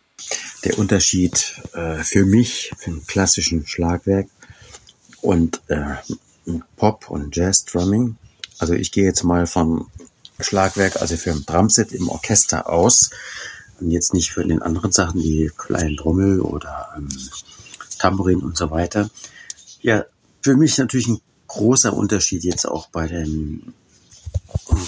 [0.65, 4.27] Der Unterschied äh, für mich, für ein klassischen Schlagwerk
[5.21, 5.97] und äh,
[6.77, 8.17] Pop- und Jazz-Drumming,
[8.57, 9.91] also ich gehe jetzt mal vom
[10.39, 13.11] Schlagwerk, also für ein Drumset im Orchester aus
[13.79, 17.07] und jetzt nicht für den anderen Sachen wie kleinen Trommel oder ähm,
[17.99, 19.11] Tambourin und so weiter.
[19.81, 20.05] Ja,
[20.41, 23.73] für mich natürlich ein großer Unterschied jetzt auch bei den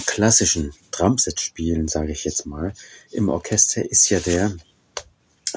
[0.06, 2.72] klassischen Drumset-Spielen, sage ich jetzt mal,
[3.10, 4.56] im Orchester ist ja der,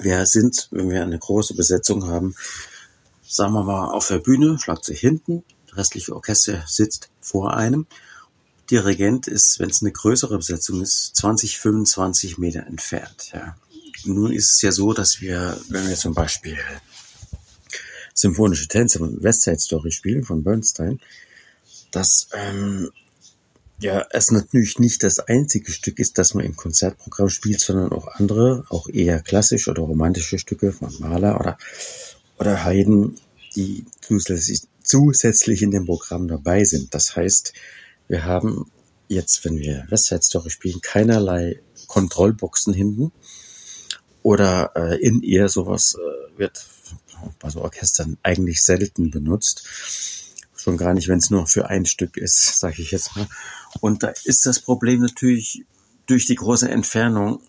[0.01, 2.35] wir sind, wenn wir eine große Besetzung haben,
[3.25, 7.87] sagen wir mal auf der Bühne, Schlagzeug hinten, das restliche Orchester sitzt vor einem.
[8.69, 13.31] Dirigent ist, wenn es eine größere Besetzung ist, 20, 25 Meter entfernt.
[13.33, 13.55] Ja.
[14.03, 16.57] Nun ist es ja so, dass wir, wenn wir zum Beispiel
[18.17, 20.99] symphonische Tänze von West Side Story spielen von Bernstein,
[21.91, 22.89] dass ähm,
[23.79, 28.07] ja es natürlich nicht das einzige Stück ist, das man im Konzertprogramm spielt, sondern auch
[28.07, 31.57] andere, auch eher klassische oder romantische Stücke von Mahler oder
[32.39, 33.15] oder Haydn,
[33.55, 36.93] die zusätzlich, zusätzlich in dem Programm dabei sind.
[36.93, 37.53] Das heißt,
[38.07, 38.71] wir haben
[39.07, 43.11] jetzt, wenn wir West Side Story spielen, keinerlei Kontrollboxen hinten
[44.21, 46.67] oder äh, in ihr sowas äh, wird
[47.39, 49.67] bei so Orchestern eigentlich selten benutzt.
[50.55, 53.27] Schon gar nicht, wenn es nur für ein Stück ist, sage ich jetzt mal.
[53.79, 55.65] Und da ist das Problem natürlich
[56.05, 57.41] durch die große Entfernung.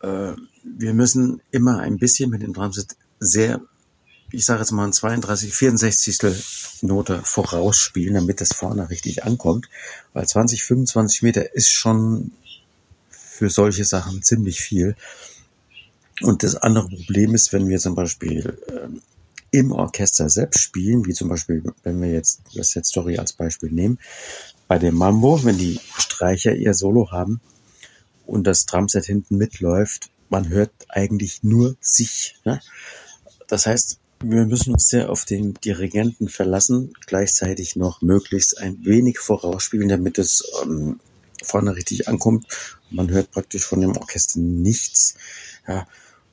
[0.00, 0.32] Äh,
[0.62, 3.60] wir müssen immer ein bisschen mit dem Drumset sehr,
[4.30, 6.18] ich sage jetzt mal ein 32, 64.
[6.82, 9.68] Note vorausspielen, damit das vorne richtig ankommt.
[10.12, 12.32] Weil 20, 25 Meter ist schon
[13.10, 14.96] für solche Sachen ziemlich viel.
[16.20, 19.00] Und das andere Problem ist, wenn wir zum Beispiel ähm,
[19.50, 23.70] im Orchester selbst spielen, wie zum Beispiel, wenn wir jetzt das Set Story als Beispiel
[23.70, 23.98] nehmen,
[24.68, 27.40] bei dem Mambo, wenn die Streicher ihr Solo haben
[28.26, 32.36] und das Drumset hinten mitläuft, man hört eigentlich nur sich.
[32.44, 32.60] Ne?
[33.48, 39.18] Das heißt, wir müssen uns sehr auf den Dirigenten verlassen, gleichzeitig noch möglichst ein wenig
[39.18, 41.00] vorausspielen, damit es ähm,
[41.46, 42.46] vorne richtig ankommt.
[42.90, 45.14] Man hört praktisch von dem Orchester nichts.
[45.66, 45.86] Ja,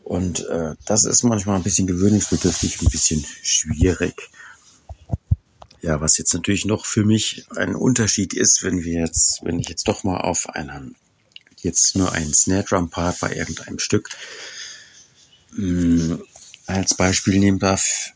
[0.04, 4.30] und äh, das ist manchmal ein bisschen gewöhnungsbedürftig, ein bisschen schwierig.
[5.82, 9.70] Ja, was jetzt natürlich noch für mich ein Unterschied ist, wenn wir jetzt, wenn ich
[9.70, 10.96] jetzt doch mal auf einem,
[11.62, 14.10] jetzt nur einen Snare Drum Part bei irgendeinem Stück
[15.54, 16.24] mh, mm,
[16.66, 18.12] als Beispiel nehmen darf.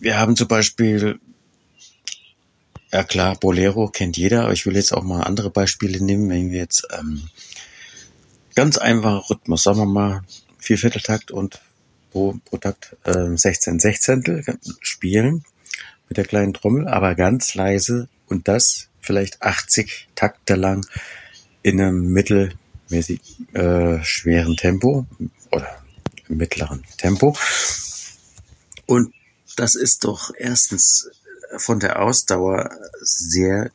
[0.00, 1.18] Wir haben zum Beispiel,
[2.92, 6.50] ja klar, Bolero kennt jeder, aber ich will jetzt auch mal andere Beispiele nehmen, wenn
[6.50, 7.28] wir jetzt ähm,
[8.54, 10.22] ganz einfache Rhythmus, sagen wir mal,
[10.58, 11.60] Viervierteltakt und
[12.10, 14.44] pro, pro Takt äh, 16 Sechzehntel
[14.80, 15.44] spielen
[16.08, 20.86] mit der kleinen Trommel, aber ganz leise und das vielleicht 80 Takte lang
[21.62, 23.20] in einem mittelmäßig
[23.52, 25.06] äh, schweren Tempo
[25.50, 25.82] oder
[26.28, 27.36] mittleren Tempo.
[28.86, 29.12] Und
[29.56, 31.10] das ist doch erstens
[31.56, 33.70] von der Ausdauer sehr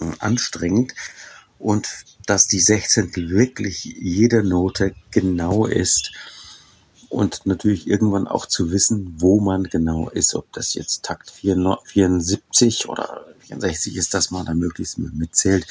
[0.00, 0.94] äh, anstrengend
[1.58, 1.88] und
[2.26, 6.12] dass die Sechzehntel wirklich jede Note genau ist
[7.08, 12.88] und natürlich irgendwann auch zu wissen, wo man genau ist, ob das jetzt Takt 74
[12.88, 15.66] oder 64 ist, dass man da möglichst mitzählt.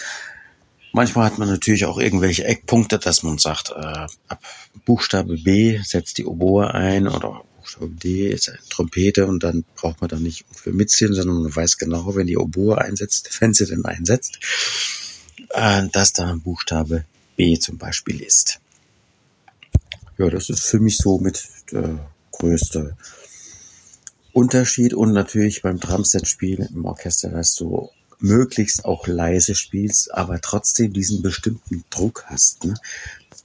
[0.92, 4.44] Manchmal hat man natürlich auch irgendwelche Eckpunkte, dass man sagt, äh, ab
[4.86, 7.44] Buchstabe B setzt die Oboe ein oder
[7.82, 11.78] D ist eine Trompete und dann braucht man da nicht für mitzählen, sondern man weiß
[11.78, 14.40] genau, wenn die Oboe einsetzt, wenn sie denn einsetzt,
[15.50, 17.06] äh, dass da ein Buchstabe
[17.36, 18.60] B zum Beispiel ist
[20.20, 22.96] ja, das ist für mich so mit der größte
[24.34, 24.94] Unterschied.
[24.94, 31.22] Und natürlich beim Drumset-Spiel im Orchester, dass du möglichst auch leise spielst, aber trotzdem diesen
[31.22, 32.66] bestimmten Druck hast.
[32.66, 32.76] Ne?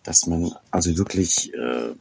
[0.02, 1.94] Dass man also wirklich, äh,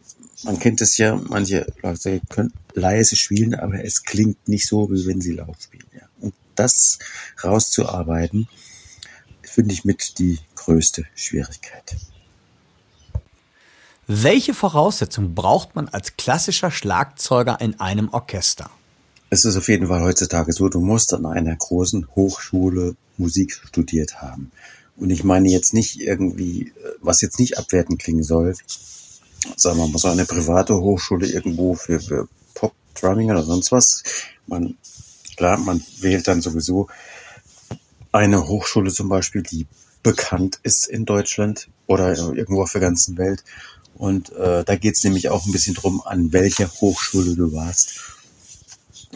[0.44, 5.06] man kennt es ja, manche Leute können leise spielen, aber es klingt nicht so, wie
[5.06, 5.88] wenn sie laut spielen.
[5.96, 6.08] Ja.
[6.20, 7.00] Und das
[7.44, 8.48] rauszuarbeiten,
[9.42, 11.96] finde ich mit die größte Schwierigkeit.
[14.08, 18.70] Welche Voraussetzungen braucht man als klassischer Schlagzeuger in einem Orchester?
[19.30, 24.22] Es ist auf jeden Fall heutzutage so, du musst an einer großen Hochschule Musik studiert
[24.22, 24.52] haben.
[24.98, 28.56] Und ich meine jetzt nicht irgendwie, was jetzt nicht abwertend klingen soll,
[29.56, 34.04] sagen wir mal so eine private Hochschule irgendwo für, für Pop, Drumming oder sonst was.
[34.48, 34.78] Man,
[35.38, 36.88] klar, man wählt dann sowieso
[38.12, 39.68] eine Hochschule zum Beispiel, die
[40.04, 43.44] bekannt ist in Deutschland oder irgendwo auf der ganzen Welt
[43.96, 48.00] und äh, da geht es nämlich auch ein bisschen drum, an welcher Hochschule du warst.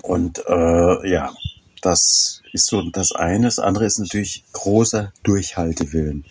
[0.03, 1.33] Und äh, ja,
[1.81, 3.47] das ist so das eine.
[3.47, 6.25] Das andere ist natürlich großer Durchhaltewillen.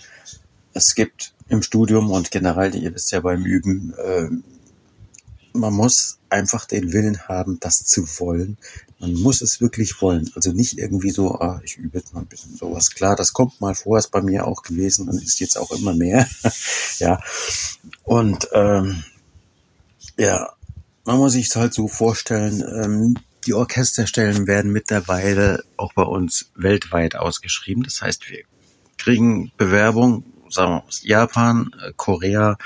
[0.73, 4.29] Es gibt im Studium und generell, ihr wisst ja beim Üben, äh,
[5.53, 8.59] man muss einfach den Willen haben, das zu wollen.
[8.99, 10.31] Man muss es wirklich wollen.
[10.35, 12.91] Also nicht irgendwie so, ah, ich übe jetzt mal ein bisschen sowas.
[12.91, 15.95] Klar, das kommt mal vor, ist bei mir auch gewesen und ist jetzt auch immer
[15.95, 16.29] mehr.
[16.99, 17.21] ja.
[18.05, 19.05] Und ähm,
[20.19, 20.53] ja,
[21.05, 23.15] man muss sich halt so vorstellen, ähm,
[23.47, 27.85] die Orchesterstellen werden mittlerweile auch bei uns weltweit ausgeschrieben.
[27.85, 28.41] Das heißt, wir
[28.99, 32.59] kriegen Bewerbung, sagen wir aus Japan, äh, Korea,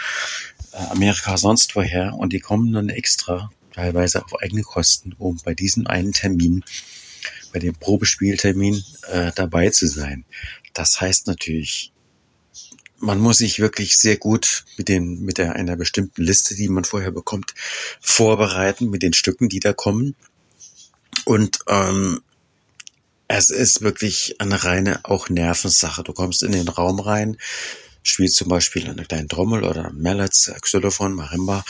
[0.73, 5.55] äh, Amerika, sonst woher und die kommen dann extra, teilweise auf eigene Kosten, um bei
[5.55, 6.65] diesem einen Termin,
[7.53, 10.25] bei dem Probespieltermin äh, dabei zu sein.
[10.73, 11.93] Das heißt natürlich,
[12.99, 16.85] man muss sich wirklich sehr gut mit den, mit der, einer bestimmten Liste, die man
[16.85, 17.55] vorher bekommt,
[18.01, 20.15] vorbereiten mit den Stücken, die da kommen.
[21.25, 22.21] Und ähm,
[23.33, 26.03] es ist wirklich eine reine auch Nervensache.
[26.03, 27.37] Du kommst in den Raum rein,
[28.03, 31.65] spielt zum Beispiel eine kleine Trommel oder Mallets, Xylophon, Marimba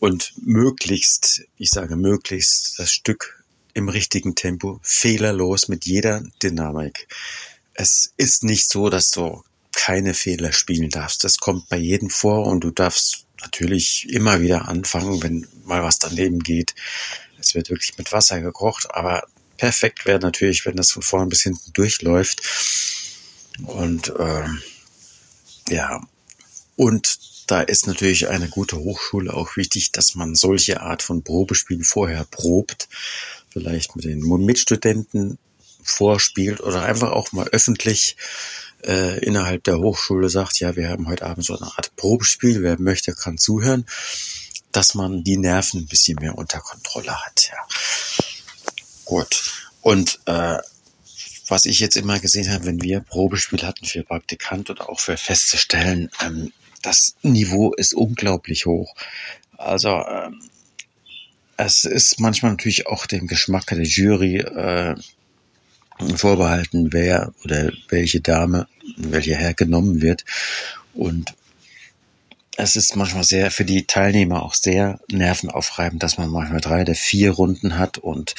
[0.00, 7.06] und möglichst, ich sage möglichst, das Stück im richtigen Tempo, fehlerlos mit jeder Dynamik.
[7.74, 11.22] Es ist nicht so, dass du keine Fehler spielen darfst.
[11.22, 15.98] Das kommt bei jedem vor und du darfst natürlich immer wieder anfangen, wenn mal was
[15.98, 16.74] daneben geht.
[17.38, 19.24] Es wird wirklich mit Wasser gekocht, aber
[19.62, 22.42] perfekt wäre natürlich, wenn das von vorn bis hinten durchläuft.
[23.64, 24.44] Und äh,
[25.68, 26.00] ja,
[26.74, 31.84] und da ist natürlich eine gute Hochschule auch wichtig, dass man solche Art von Probespielen
[31.84, 32.88] vorher probt,
[33.50, 35.38] vielleicht mit den Mitstudenten
[35.80, 38.16] vorspielt oder einfach auch mal öffentlich
[38.84, 42.80] äh, innerhalb der Hochschule sagt, ja, wir haben heute Abend so eine Art Probespiel, wer
[42.80, 43.86] möchte, kann zuhören,
[44.72, 47.48] dass man die Nerven ein bisschen mehr unter Kontrolle hat.
[47.48, 48.31] Ja.
[49.12, 49.42] Gut.
[49.82, 50.56] Und äh,
[51.46, 55.18] was ich jetzt immer gesehen habe, wenn wir Probespiel hatten für Praktikant oder auch für
[55.18, 58.94] festzustellen, ähm, das Niveau ist unglaublich hoch.
[59.58, 60.40] Also ähm,
[61.58, 64.94] es ist manchmal natürlich auch dem Geschmack der Jury äh,
[66.16, 70.24] vorbehalten, wer oder welche Dame welche hergenommen wird.
[70.94, 71.34] Und
[72.56, 76.94] es ist manchmal sehr für die Teilnehmer auch sehr nervenaufreibend, dass man manchmal drei oder
[76.94, 78.34] vier Runden hat und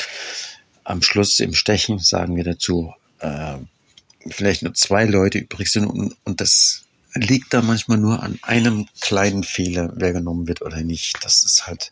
[0.84, 3.58] am Schluss im Stechen sagen wir dazu, äh,
[4.28, 6.84] vielleicht nur zwei Leute übrig sind und, und das
[7.16, 11.24] liegt da manchmal nur an einem kleinen Fehler, wer genommen wird oder nicht.
[11.24, 11.92] Das ist halt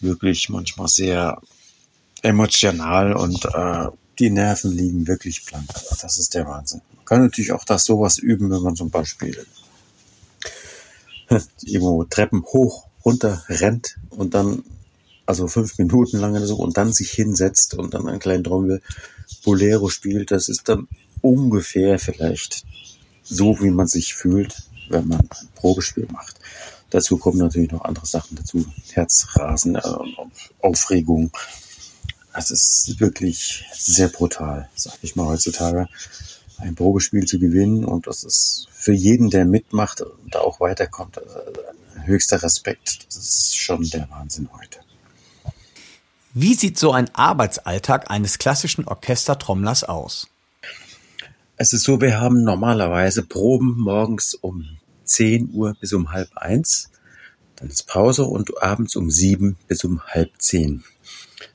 [0.00, 1.40] wirklich manchmal sehr
[2.22, 3.86] emotional und äh,
[4.18, 5.68] die Nerven liegen wirklich blank.
[6.02, 6.82] Das ist der Wahnsinn.
[6.96, 9.46] Man kann natürlich auch das sowas üben, wenn man zum Beispiel
[11.62, 14.64] irgendwo Treppen hoch, runter rennt und dann,
[15.30, 18.82] also fünf Minuten lang oder so, und dann sich hinsetzt und dann einen kleinen Trommel
[19.44, 20.32] Bolero spielt.
[20.32, 20.88] Das ist dann
[21.22, 22.64] ungefähr vielleicht
[23.22, 24.56] so, wie man sich fühlt,
[24.88, 26.40] wenn man ein Probespiel macht.
[26.90, 28.66] Dazu kommen natürlich noch andere Sachen dazu.
[28.90, 29.82] Herzrasen, äh,
[30.60, 31.30] Aufregung.
[32.34, 35.86] Das ist wirklich sehr brutal, sag ich mal heutzutage,
[36.58, 37.84] ein Probespiel zu gewinnen.
[37.84, 41.38] Und das ist für jeden, der mitmacht und da auch weiterkommt, also
[42.04, 43.06] höchster Respekt.
[43.06, 44.80] Das ist schon der Wahnsinn heute.
[46.32, 50.28] Wie sieht so ein Arbeitsalltag eines klassischen Orchestertrommlers aus?
[51.56, 56.90] Es ist so, wir haben normalerweise Proben morgens um 10 Uhr bis um halb eins.
[57.56, 60.84] Dann ist Pause und abends um sieben bis um halb zehn.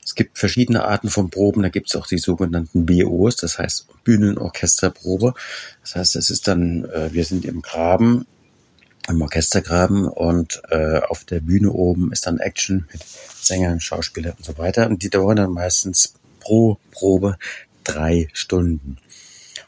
[0.04, 1.62] Es gibt verschiedene Arten von Proben.
[1.62, 5.32] Da gibt es auch die sogenannten BOs, das heißt Bühnenorchesterprobe.
[5.80, 8.26] Das heißt, es ist dann, äh, wir sind im Graben,
[9.08, 13.02] im Orchestergraben und äh, auf der Bühne oben ist dann Action mit
[13.40, 14.86] Sängern, Schauspielern und so weiter.
[14.88, 17.38] Und die dauern dann meistens pro Probe
[17.84, 18.98] drei Stunden.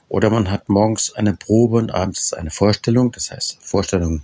[0.08, 3.12] Oder man hat morgens eine Probe und abends ist eine Vorstellung.
[3.12, 4.22] Das heißt, Vorstellung,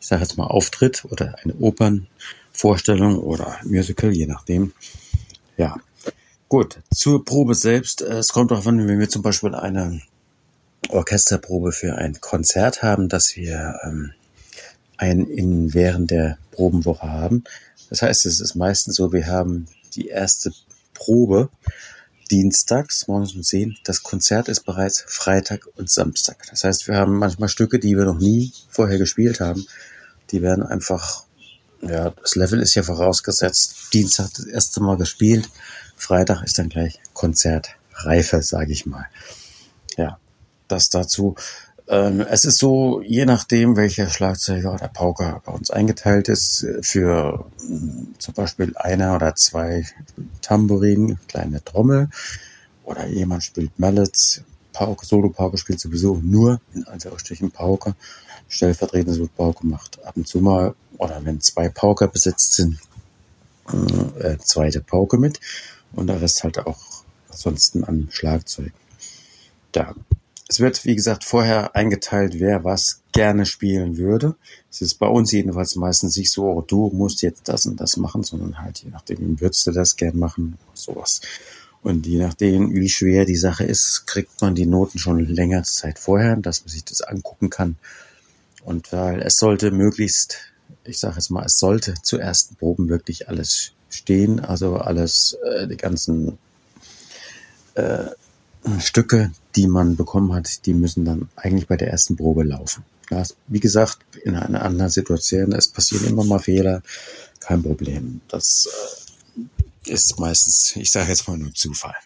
[0.00, 4.72] ich sage jetzt mal Auftritt oder eine Opernvorstellung oder Musical, je nachdem.
[5.56, 5.76] Ja,
[6.48, 6.78] gut.
[6.94, 8.00] Zur Probe selbst.
[8.00, 10.00] Es kommt darauf an, wenn wir zum Beispiel eine
[10.88, 14.12] Orchesterprobe für ein Konzert haben, dass wir ähm,
[15.00, 17.44] ein in während der Probenwoche haben.
[17.88, 20.52] Das heißt, es ist meistens so, wir haben die erste
[20.94, 21.48] Probe
[22.30, 23.78] dienstags morgens um 10.
[23.84, 26.46] Das Konzert ist bereits Freitag und Samstag.
[26.50, 29.66] Das heißt, wir haben manchmal Stücke, die wir noch nie vorher gespielt haben.
[30.30, 31.24] Die werden einfach,
[31.80, 33.92] ja, das Level ist ja vorausgesetzt.
[33.94, 35.48] Dienstag das erste Mal gespielt.
[35.96, 39.06] Freitag ist dann gleich Konzertreife, sage ich mal.
[39.96, 40.18] Ja,
[40.68, 41.34] das dazu.
[41.90, 47.46] Ähm, es ist so, je nachdem, welcher Schlagzeuger oder Pauker bei uns eingeteilt ist, für
[47.58, 49.84] äh, zum Beispiel einer oder zwei
[50.40, 52.08] Tambourin, kleine Trommel,
[52.84, 57.96] oder jemand spielt Mallets, Pauke, Solo-Pauke spielt sowieso nur in Anführungsstrichen Pauke,
[58.48, 62.78] stellvertretend wird Pauke macht ab und zu mal, oder wenn zwei Pauker besetzt sind,
[64.20, 65.40] äh, zweite Pauke mit.
[65.92, 66.78] Und der Rest halt auch
[67.30, 68.72] ansonsten an Schlagzeug.
[69.74, 69.94] Ja,
[70.50, 74.34] es wird, wie gesagt, vorher eingeteilt, wer was gerne spielen würde.
[74.68, 77.96] Es ist bei uns jedenfalls meistens nicht so, oh, du musst jetzt das und das
[77.96, 81.20] machen, sondern halt je nachdem, würdest du das gern machen, sowas.
[81.82, 86.00] Und je nachdem, wie schwer die Sache ist, kriegt man die Noten schon länger Zeit
[86.00, 87.76] vorher, dass man sich das angucken kann.
[88.64, 90.38] Und weil es sollte möglichst,
[90.82, 95.68] ich sage jetzt mal, es sollte zu ersten Proben wirklich alles stehen, also alles, äh,
[95.68, 96.38] die ganzen
[97.76, 98.06] äh,
[98.78, 102.84] Stücke, die man bekommen hat, die müssen dann eigentlich bei der ersten Probe laufen.
[103.10, 106.82] Ja, wie gesagt, in einer anderen Situation, es passieren immer mal Fehler,
[107.40, 108.20] kein Problem.
[108.28, 108.68] Das
[109.86, 111.96] äh, ist meistens, ich sage jetzt mal nur Zufall.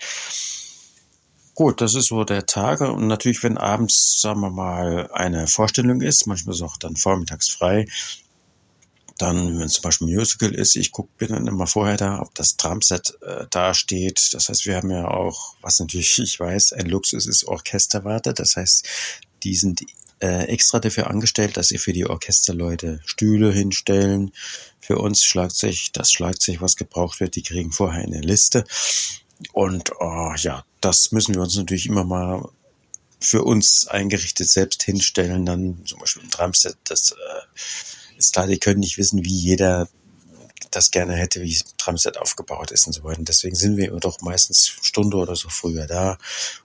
[1.54, 6.00] Gut, das ist so der Tage und natürlich, wenn abends, sagen wir mal, eine Vorstellung
[6.00, 7.86] ist, manchmal ist auch dann vormittags frei,
[9.18, 12.34] dann, wenn es zum Beispiel Musical ist, ich guck, bin dann immer vorher da, ob
[12.34, 14.34] das Drumset äh, da steht.
[14.34, 18.34] Das heißt, wir haben ja auch, was natürlich ich weiß, ein Luxus ist Orchesterwarte.
[18.34, 18.86] Das heißt,
[19.44, 19.82] die sind
[20.20, 24.32] äh, extra dafür angestellt, dass sie für die Orchesterleute Stühle hinstellen.
[24.80, 28.64] Für uns Schlagzeug, das Schlagzeug, was gebraucht wird, die kriegen vorher eine Liste.
[29.52, 32.48] Und oh, ja, das müssen wir uns natürlich immer mal
[33.20, 35.46] für uns eingerichtet selbst hinstellen.
[35.46, 37.14] Dann zum Beispiel ein Drumset, das äh,
[38.16, 39.88] ist klar, die können nicht wissen, wie jeder
[40.70, 43.22] das gerne hätte, wie Tramset aufgebaut ist und so weiter.
[43.22, 46.18] Deswegen sind wir doch meistens Stunde oder so früher da.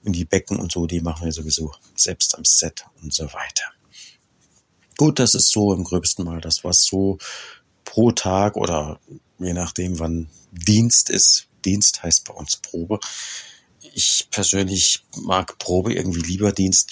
[0.04, 3.66] Und die Becken und so, die machen wir sowieso selbst am Set und so weiter.
[4.97, 7.18] Gut, das ist so im gröbsten Mal das, was so
[7.86, 9.00] pro Tag oder
[9.38, 11.47] je nachdem, wann Dienst ist.
[11.64, 13.00] Dienst heißt bei uns Probe.
[13.93, 16.51] Ich persönlich mag Probe irgendwie lieber.
[16.51, 16.91] Dienst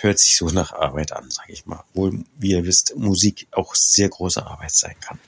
[0.00, 1.84] hört sich so nach Arbeit an, sage ich mal.
[1.94, 5.18] Wohl, wie ihr wisst, Musik auch sehr große Arbeit sein kann.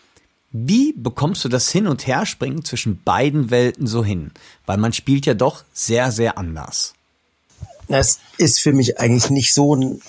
[0.53, 4.31] Wie bekommst du das Hin- und Herspringen zwischen beiden Welten so hin?
[4.67, 6.95] Weil man spielt ja doch sehr, sehr anders.
[7.89, 10.01] Das ist für mich eigentlich nicht so ein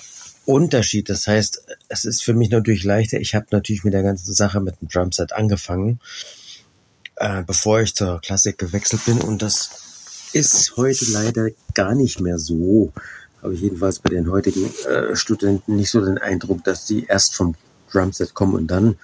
[0.44, 1.08] Unterschied.
[1.08, 3.18] Das heißt, es ist für mich natürlich leichter.
[3.18, 5.98] Ich habe natürlich mit der ganzen Sache mit dem Drumset angefangen,
[7.16, 9.20] äh, bevor ich zur Klassik gewechselt bin.
[9.20, 9.85] Und das
[10.36, 12.92] ist heute leider gar nicht mehr so.
[13.42, 17.34] Habe ich jedenfalls bei den heutigen äh, Studenten nicht so den Eindruck, dass die erst
[17.34, 17.54] vom
[17.90, 18.96] Drumset kommen und dann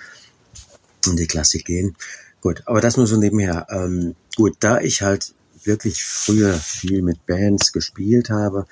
[1.06, 1.96] in die Klassik gehen.
[2.42, 3.66] Gut, aber das nur so nebenher.
[3.70, 8.66] Ähm, gut, da ich halt wirklich früher viel mit Bands gespielt habe,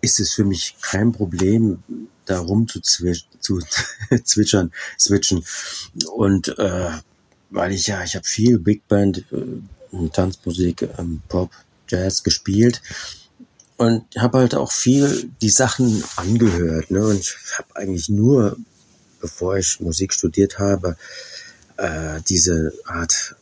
[0.00, 1.84] ist es für mich kein Problem,
[2.24, 2.80] da rum zu,
[3.40, 3.60] zu
[4.24, 5.44] zwitschern, switchen.
[6.12, 6.90] Und äh,
[7.50, 11.50] weil ich ja, ich habe viel Big Band, äh, Tanzmusik, ähm, Pop,
[11.92, 12.82] Jazz gespielt
[13.76, 16.90] und habe halt auch viel die Sachen angehört.
[16.90, 17.06] Ne?
[17.06, 18.56] Und ich habe eigentlich nur,
[19.20, 20.96] bevor ich Musik studiert habe,
[21.76, 23.36] äh, diese Art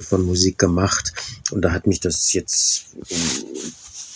[0.00, 1.12] von Musik gemacht.
[1.50, 2.86] Und da hat mich das jetzt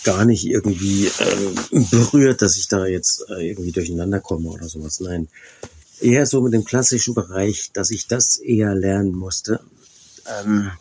[0.03, 4.99] gar nicht irgendwie äh, berührt, dass ich da jetzt äh, irgendwie durcheinander komme oder sowas.
[4.99, 5.27] Nein,
[5.99, 9.59] eher so mit dem klassischen Bereich, dass ich das eher lernen musste.
[10.25, 10.71] Ähm,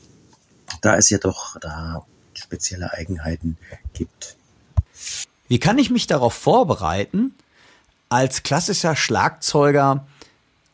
[0.82, 2.06] da es ja doch da
[2.38, 3.58] spezielle Eigenheiten
[3.94, 4.36] gibt.
[5.48, 7.34] Wie kann ich mich darauf vorbereiten,
[8.08, 10.06] als klassischer Schlagzeuger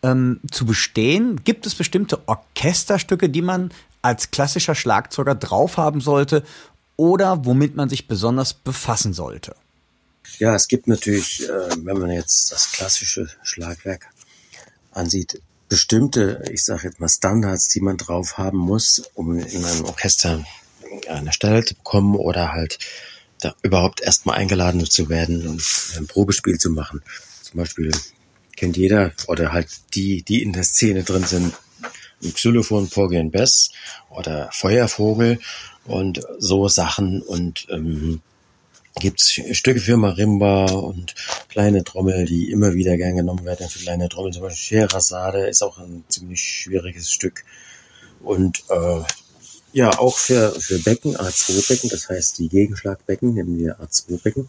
[0.02, 1.42] ähm, zu bestehen?
[1.44, 6.44] Gibt es bestimmte Orchesterstücke, die man als klassischer Schlagzeuger drauf haben sollte
[6.96, 9.56] oder womit man sich besonders befassen sollte?
[10.38, 14.08] Ja, es gibt natürlich, äh, wenn man jetzt das klassische Schlagwerk
[14.90, 19.84] ansieht, bestimmte, ich sage jetzt mal Standards, die man drauf haben muss, um in einem
[19.86, 20.44] Orchester
[21.08, 22.78] eine Stelle zu bekommen oder halt
[23.40, 25.62] da überhaupt erstmal eingeladen zu werden und
[25.96, 27.02] ein Probespiel zu machen.
[27.42, 27.92] Zum Beispiel
[28.56, 31.54] kennt jeder oder halt die, die in der Szene drin sind,
[32.22, 33.70] Xylophon, and Bess
[34.08, 35.38] oder Feuervogel
[35.84, 38.22] und so Sachen und ähm,
[38.98, 41.14] gibt's Stücke für Marimba und
[41.48, 44.32] kleine Trommel, die immer wieder gern genommen werden für kleine Trommel.
[44.32, 47.44] Zum Beispiel Scheherazade ist auch ein ziemlich schwieriges Stück
[48.22, 49.00] und äh,
[49.74, 54.48] ja, auch für, für Becken, A2-Becken, das heißt die Gegenschlagbecken, nehmen wir A2-Becken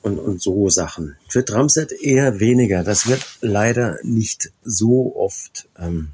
[0.00, 1.16] und, und so Sachen.
[1.28, 2.82] Für Drumset eher weniger.
[2.82, 6.12] Das wird leider nicht so oft ähm,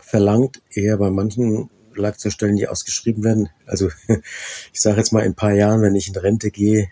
[0.00, 3.50] verlangt, eher bei manchen Schlagzeugstellen, die ausgeschrieben werden.
[3.66, 3.88] Also
[4.72, 6.90] ich sage jetzt mal in ein paar Jahren, wenn ich in Rente gehe,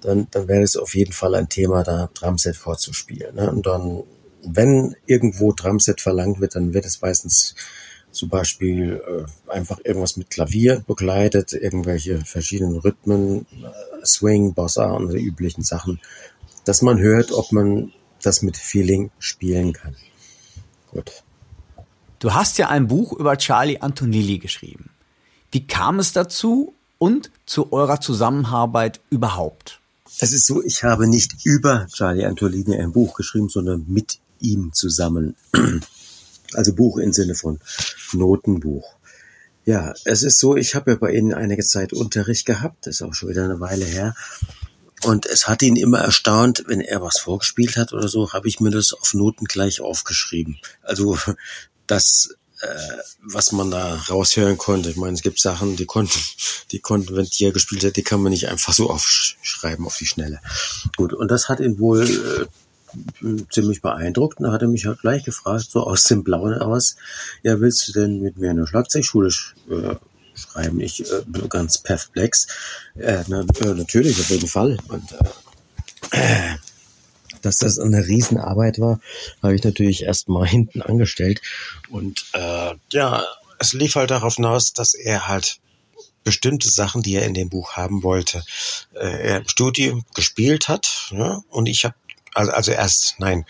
[0.00, 3.34] dann, dann wäre es auf jeden Fall ein Thema, da Drumset vorzuspielen.
[3.34, 3.50] Ne?
[3.50, 4.04] Und dann,
[4.44, 7.56] wenn irgendwo Drumset verlangt wird, dann wird es meistens
[8.14, 15.12] zum Beispiel äh, einfach irgendwas mit Klavier begleitet, irgendwelche verschiedenen Rhythmen, äh, Swing, Bossa und
[15.12, 16.00] die üblichen Sachen,
[16.64, 17.92] dass man hört, ob man
[18.22, 19.96] das mit Feeling spielen kann.
[20.90, 21.24] Gut.
[22.18, 24.90] Du hast ja ein Buch über Charlie Antonelli geschrieben.
[25.50, 29.80] Wie kam es dazu und zu eurer Zusammenarbeit überhaupt?
[30.20, 34.72] Es ist so, ich habe nicht über Charlie Antonelli ein Buch geschrieben, sondern mit ihm
[34.72, 35.36] zusammen.
[36.54, 37.60] Also Buch im Sinne von
[38.12, 38.94] Notenbuch.
[39.64, 43.14] Ja, es ist so, ich habe ja bei Ihnen einige Zeit Unterricht gehabt, ist auch
[43.14, 44.14] schon wieder eine Weile her.
[45.04, 48.60] Und es hat ihn immer erstaunt, wenn er was vorgespielt hat oder so, habe ich
[48.60, 50.58] mir das auf Noten gleich aufgeschrieben.
[50.82, 51.18] Also
[51.86, 52.66] das, äh,
[53.22, 54.90] was man da raushören konnte.
[54.90, 56.18] Ich meine, es gibt Sachen, die konnten,
[56.70, 59.96] die konnten, wenn die er gespielt hat, die kann man nicht einfach so aufschreiben auf
[59.96, 60.40] die Schnelle.
[60.96, 62.46] Gut, und das hat ihn wohl äh,
[63.50, 66.96] ziemlich beeindruckt und hat er mich halt gleich gefragt, so aus dem Blauen aus,
[67.42, 69.94] ja, willst du denn mit mir in der Schlagzeugschule äh,
[70.34, 70.80] schreiben?
[70.80, 72.46] Ich äh, ganz perplex.
[72.96, 74.78] Äh, na, äh, natürlich, auf jeden Fall.
[74.88, 75.04] Und
[76.10, 76.56] äh,
[77.42, 79.00] dass das eine Riesenarbeit war,
[79.42, 81.40] habe ich natürlich erst mal hinten angestellt.
[81.90, 83.24] Und äh, ja,
[83.58, 85.58] es lief halt darauf hinaus, dass er halt
[86.24, 88.42] bestimmte Sachen, die er in dem Buch haben wollte,
[88.94, 91.08] äh, er im Studium gespielt hat.
[91.10, 91.42] Ne?
[91.50, 91.94] Und ich habe
[92.34, 93.46] also, also erst, nein,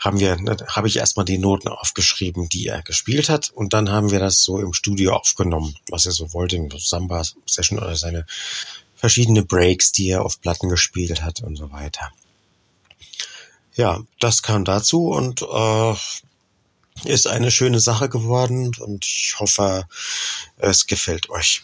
[0.00, 3.90] haben wir, ne, habe ich erstmal die Noten aufgeschrieben, die er gespielt hat, und dann
[3.90, 8.26] haben wir das so im Studio aufgenommen, was er so wollte, in Samba-Session oder seine
[8.96, 12.10] verschiedene Breaks, die er auf Platten gespielt hat und so weiter.
[13.74, 15.94] Ja, das kam dazu und äh,
[17.04, 19.86] ist eine schöne Sache geworden und ich hoffe,
[20.58, 21.62] es gefällt euch.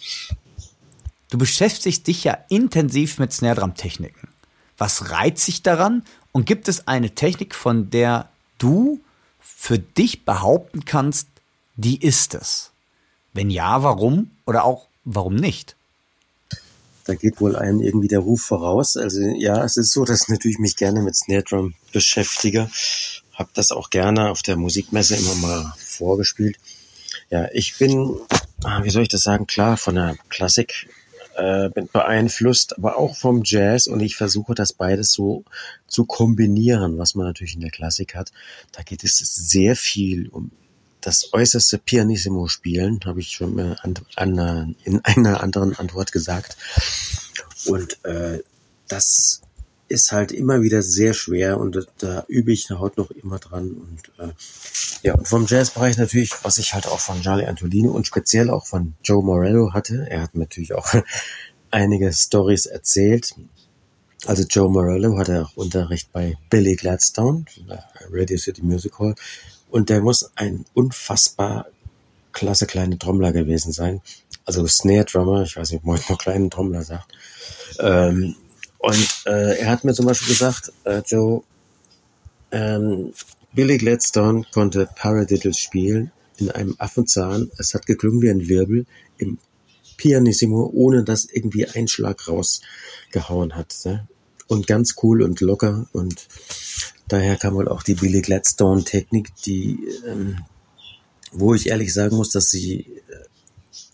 [1.30, 4.28] Du beschäftigst dich ja intensiv mit Snare Drum Techniken.
[4.76, 8.28] Was reizt sich daran und gibt es eine Technik, von der
[8.59, 9.01] du
[9.41, 11.28] für dich behaupten kannst,
[11.76, 12.70] die ist es?
[13.33, 14.31] Wenn ja, warum?
[14.47, 15.76] Oder auch warum nicht?
[17.05, 18.97] Da geht wohl einem irgendwie der Ruf voraus.
[18.97, 22.70] Also ja, es ist so, dass ich natürlich mich gerne mit Snare Drum beschäftige.
[23.35, 26.57] Hab das auch gerne auf der Musikmesse immer mal vorgespielt.
[27.31, 28.16] Ja, ich bin,
[28.64, 30.89] ah, wie soll ich das sagen, klar, von der Klassik
[31.41, 35.45] äh, beeinflusst, aber auch vom Jazz und ich versuche das beides so
[35.86, 38.30] zu kombinieren, was man natürlich in der Klassik hat.
[38.72, 40.51] Da geht es sehr viel um
[41.01, 46.59] das äußerste Pianissimo spielen, habe ich schon in einer anderen Antwort gesagt.
[47.64, 48.43] Und äh,
[48.86, 49.41] das
[49.91, 53.72] ist halt immer wieder sehr schwer und da, übe ich heute noch immer dran.
[53.72, 54.32] Und äh,
[55.03, 58.66] ja, und vom Jazzbereich natürlich, was ich halt auch von Charlie Antolino und speziell auch
[58.66, 60.07] von Joe Morello hatte.
[60.09, 60.95] Er hat natürlich auch
[61.72, 63.34] einige Stories erzählt.
[64.26, 67.45] Also Joe Morello hatte auch Unterricht bei Billy Gladstone,
[68.12, 69.16] Radio City Music Hall.
[69.70, 71.66] Und der muss ein unfassbar
[72.32, 74.03] klasse kleine Trommler gewesen sein.
[74.45, 77.12] Also Snare Drummer, ich weiß nicht, ob man noch kleinen Trommler sagt.
[77.80, 78.36] Ähm,
[78.81, 81.43] und äh, er hat mir zum Beispiel gesagt, äh, Joe,
[82.51, 83.12] ähm,
[83.53, 87.51] Billy Gladstone konnte Paradiddles spielen in einem Affenzahn.
[87.59, 88.87] Es hat geklungen wie ein Wirbel
[89.18, 89.39] im
[89.99, 93.76] Pianissimo, ohne dass irgendwie ein Schlag rausgehauen hat.
[93.85, 94.09] Ne?
[94.47, 96.26] Und ganz cool und locker und
[97.07, 100.39] daher kam wohl auch die Billy Gladstone Technik, die, ähm,
[101.33, 103.24] wo ich ehrlich sagen muss, dass sie äh,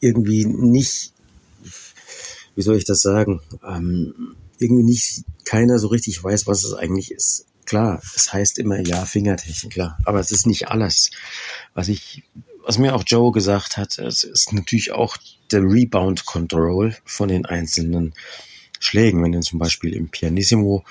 [0.00, 1.12] irgendwie nicht,
[2.54, 7.10] wie soll ich das sagen, ähm, irgendwie nicht keiner so richtig weiß, was es eigentlich
[7.10, 7.46] ist.
[7.64, 11.10] Klar, es heißt immer ja Fingertechnik, klar, aber es ist nicht alles.
[11.74, 12.22] Was ich,
[12.64, 15.16] was mir auch Joe gesagt hat, es ist natürlich auch
[15.50, 18.14] der Rebound Control von den einzelnen
[18.78, 19.22] Schlägen.
[19.22, 20.84] Wenn du zum Beispiel im Pianissimo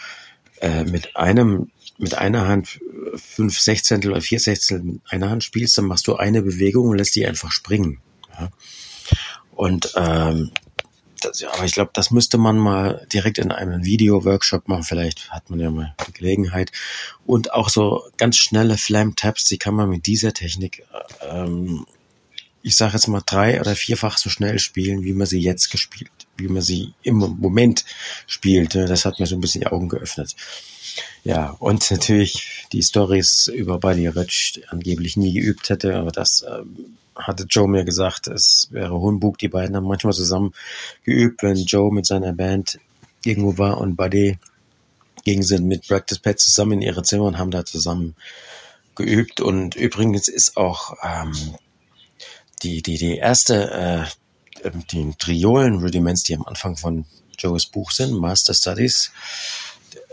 [0.59, 2.82] äh, mit einem mit einer Hand
[3.16, 6.97] fünf Sechzehntel oder vier Sechzehntel mit einer Hand spielst, dann machst du eine Bewegung und
[6.97, 7.99] lässt die einfach springen.
[8.38, 8.49] Ja?
[9.55, 10.51] Und ähm,
[11.26, 14.84] das, ja, aber ich glaube, das müsste man mal direkt in einem Video-Workshop machen.
[14.84, 16.71] Vielleicht hat man ja mal die Gelegenheit.
[17.26, 20.86] Und auch so ganz schnelle Flam-Taps, die kann man mit dieser Technik,
[21.21, 21.86] ähm,
[22.61, 26.11] ich sage jetzt mal drei oder vierfach so schnell spielen, wie man sie jetzt gespielt,
[26.38, 27.86] wie man sie im Moment
[28.26, 28.76] spielt.
[28.76, 30.36] Das hat mir so ein bisschen die Augen geöffnet.
[31.23, 36.97] Ja, und natürlich die Stories über Buddy Rich angeblich nie geübt hätte, aber das ähm,
[37.16, 39.38] hatte Joe mir gesagt, es wäre Humbug.
[39.38, 40.53] Die beiden haben manchmal zusammen
[41.03, 42.80] geübt, wenn Joe mit seiner Band
[43.24, 44.38] irgendwo war und Buddy
[45.24, 48.16] gegen sind mit Practice Pad zusammen in ihre Zimmer und haben da zusammen
[48.95, 49.41] geübt.
[49.41, 51.34] Und übrigens ist auch ähm,
[52.61, 54.07] die, die, die erste,
[54.63, 57.05] äh, die Triolen-Rudiments, die am Anfang von
[57.38, 59.11] Joes Buch sind, Master Studies,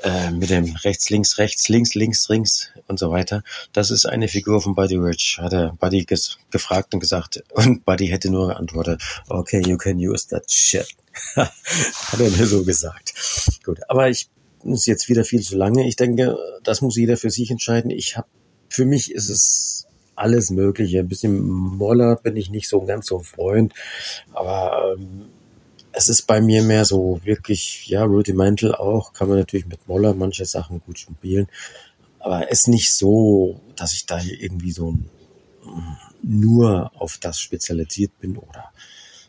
[0.02, 3.42] äh, mit dem rechts, links, rechts, links, links, links und so weiter.
[3.72, 6.06] Das ist eine Figur von Buddy Rich, hat er Buddy
[6.50, 7.42] gefragt und gesagt.
[7.52, 10.88] Und Buddy hätte nur geantwortet, okay, you can use that shit.
[11.36, 13.14] hat er mir so gesagt.
[13.64, 14.28] Gut, aber ich
[14.64, 15.86] muss jetzt wieder viel zu lange.
[15.86, 17.90] Ich denke, das muss jeder für sich entscheiden.
[17.90, 18.28] Ich habe,
[18.68, 21.00] für mich ist es alles Mögliche.
[21.00, 23.74] Ein bisschen Moller bin ich nicht so ganz so ein Freund,
[24.32, 25.30] aber ähm,
[25.92, 30.14] es ist bei mir mehr so wirklich, ja, Rudimental auch, kann man natürlich mit Moller
[30.14, 31.48] manche Sachen gut spielen,
[32.18, 34.96] aber es ist nicht so, dass ich da irgendwie so
[36.22, 38.72] nur auf das spezialisiert bin oder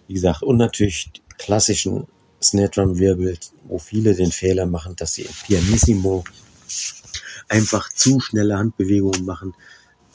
[0.07, 2.07] wie gesagt, und natürlich klassischen
[2.41, 6.23] Snare Drum Wirbel, wo viele den Fehler machen, dass sie im Pianissimo
[7.47, 9.53] einfach zu schnelle Handbewegungen machen.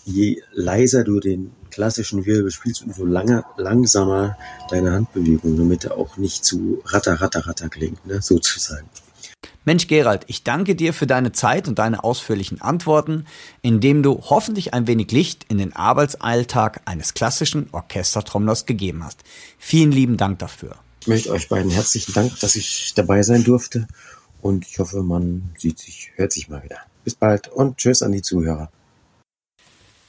[0.04, 4.36] Je leiser du den klassischen Wirbel spielst und so lange, langsamer
[4.68, 8.88] deine Handbewegung, damit er auch nicht zu ratter, ratter, ratter klingt, ne, sozusagen.
[9.64, 13.26] Mensch, Gerald, ich danke dir für deine Zeit und deine ausführlichen Antworten,
[13.62, 19.20] indem du hoffentlich ein wenig Licht in den Arbeitsalltag eines klassischen Orchestertrommlers gegeben hast.
[19.56, 20.74] Vielen lieben Dank dafür.
[21.02, 23.86] Ich möchte euch beiden herzlichen Dank, dass ich dabei sein durfte
[24.42, 26.78] und ich hoffe, man sieht sich, hört sich mal wieder.
[27.04, 28.68] Bis bald und tschüss an die Zuhörer.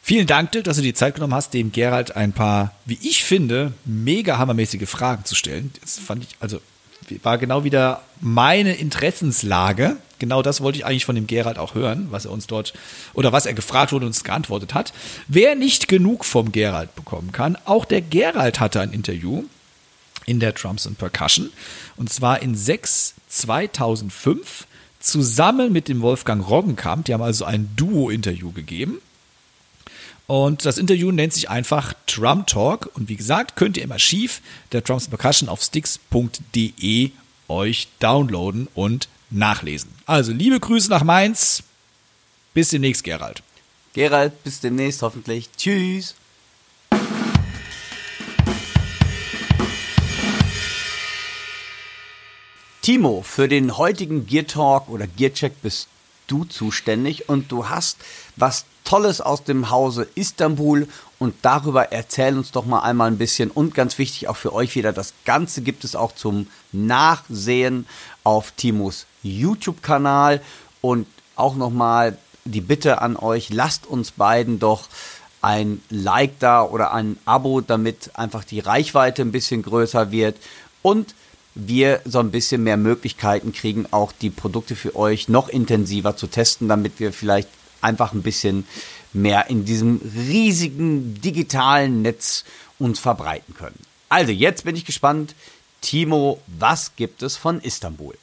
[0.10, 3.24] Vielen Dank, Dirk, dass du die Zeit genommen hast, dem Gerald ein paar, wie ich
[3.24, 5.72] finde, mega hammermäßige Fragen zu stellen.
[5.82, 6.60] Das fand ich, also
[7.22, 9.97] war genau wieder meine Interessenslage.
[10.18, 12.74] Genau das wollte ich eigentlich von dem Gerald auch hören, was er uns dort
[13.14, 14.93] oder was er gefragt wurde und uns geantwortet hat.
[15.28, 19.43] Wer nicht genug vom Gerald bekommen kann, auch der Gerald hatte ein Interview
[20.26, 21.51] in der Drums and Percussion
[21.97, 24.66] und zwar in 6 2005
[24.99, 27.05] zusammen mit dem Wolfgang Roggenkamp.
[27.05, 29.01] Die haben also ein Duo-Interview gegeben.
[30.30, 32.92] Und das Interview nennt sich einfach Drum Talk.
[32.94, 37.10] Und wie gesagt, könnt ihr immer schief der Drums Percussion auf sticks.de
[37.48, 39.90] euch downloaden und nachlesen.
[40.06, 41.64] Also liebe Grüße nach Mainz.
[42.54, 43.42] Bis demnächst, Gerald.
[43.94, 45.50] Gerald, bis demnächst hoffentlich.
[45.58, 46.14] Tschüss.
[52.84, 55.88] Timo, für den heutigen Gear Talk oder Gear Check bist
[56.28, 57.98] du zuständig und du hast
[58.36, 60.88] was Tolles aus dem Hause Istanbul.
[61.20, 63.52] Und darüber erzähl uns doch mal einmal ein bisschen.
[63.52, 67.86] Und ganz wichtig auch für euch wieder, das Ganze gibt es auch zum Nachsehen
[68.24, 70.42] auf Timos YouTube-Kanal.
[70.82, 74.88] Und auch nochmal die Bitte an euch, lasst uns beiden doch
[75.42, 80.36] ein Like da oder ein Abo, damit einfach die Reichweite ein bisschen größer wird.
[80.82, 81.14] Und
[81.54, 86.26] wir so ein bisschen mehr Möglichkeiten kriegen, auch die Produkte für euch noch intensiver zu
[86.26, 87.50] testen, damit wir vielleicht
[87.82, 88.66] einfach ein bisschen
[89.14, 92.46] mehr in diesem riesigen digitalen Netz
[92.78, 93.80] uns verbreiten können.
[94.10, 95.36] Also, jetzt bin ich gespannt.
[95.82, 98.16] Timo, was gibt es von Istanbul?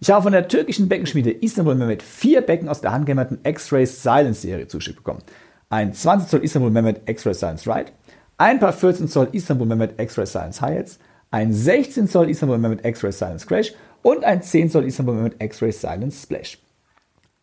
[0.00, 4.42] Ich habe von der türkischen Beckenschmiede Istanbul Mehmet vier Becken aus der handgehämmerten X-Ray Silence
[4.42, 5.22] Serie zugeschickt bekommen.
[5.70, 7.92] Ein 20 Zoll Istanbul Mehmet X-Ray Silence Ride,
[8.36, 10.98] ein paar 14 Zoll Istanbul Mehmet X-Ray Silence Hi-Hats,
[11.30, 13.72] ein 16 Zoll Istanbul Mehmet X-Ray Silence Crash
[14.02, 16.58] und ein 10 Zoll Istanbul Mehmet X-Ray Silence Splash.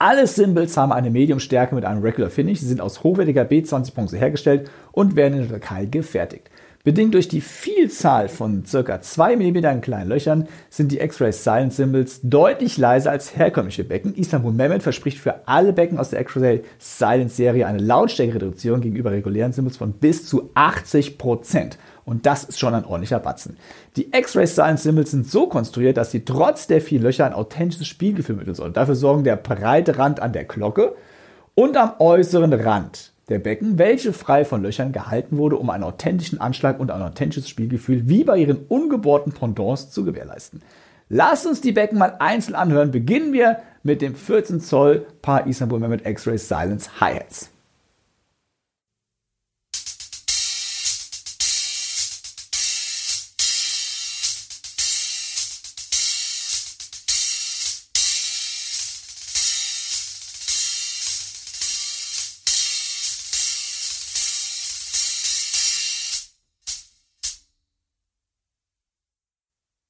[0.03, 2.61] Alle Symbols haben eine Medium-Stärke mit einem Regular Finish.
[2.61, 6.49] Sie sind aus hochwertiger B20-Bronze hergestellt und werden in der Türkei gefertigt.
[6.83, 8.99] Bedingt durch die Vielzahl von ca.
[8.99, 14.15] 2 mm kleinen Löchern sind die X-Ray Silent Symbols deutlich leiser als herkömmliche Becken.
[14.15, 19.53] Istanbul Mehmet verspricht für alle Becken aus der X-Ray Silent Serie eine Lautstärkereduktion gegenüber regulären
[19.53, 21.73] Symbols von bis zu 80%.
[22.05, 23.57] Und das ist schon ein ordentlicher Batzen.
[23.95, 27.87] Die X-Ray Silent Symbols sind so konstruiert, dass sie trotz der vielen Löcher ein authentisches
[27.87, 28.73] Spielgefühl mitteln sollen.
[28.73, 30.95] Dafür sorgen der breite Rand an der Glocke
[31.55, 36.41] und am äußeren Rand der Becken, welche frei von Löchern gehalten wurde, um einen authentischen
[36.41, 40.61] Anschlag und ein authentisches Spielgefühl wie bei ihren ungebohrten Pendants zu gewährleisten.
[41.13, 42.91] Lasst uns die Becken mal einzeln anhören.
[42.91, 47.50] Beginnen wir mit dem 14 Zoll Paar Istanbul Mehmet X-Ray Silence Hi-Hats.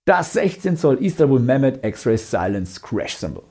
[0.06, 3.44] Das 16 Zoll Istanbul Mehmet X-Ray Silence Crash Symbol.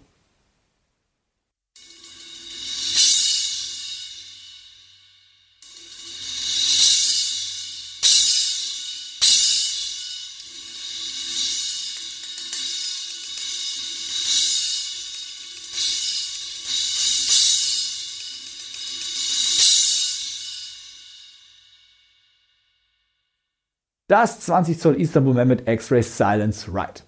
[24.10, 27.02] Das 20 Zoll Istanbul Mehmet X-Ray Silence Ride.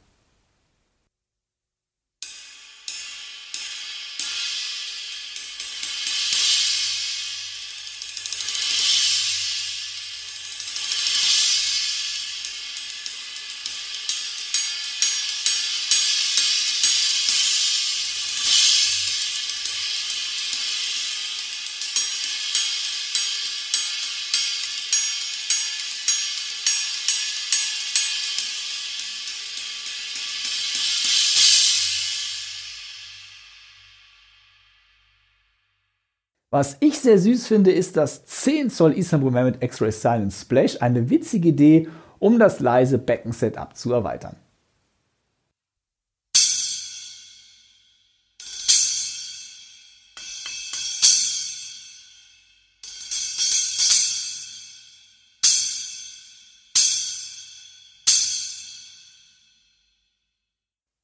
[36.63, 40.81] Was ich sehr süß finde, ist das 10 Zoll Istanbul Mehmet X-Ray Silent Splash.
[40.81, 41.89] Eine witzige Idee,
[42.21, 44.37] um das leise Becken-Setup zu erweitern.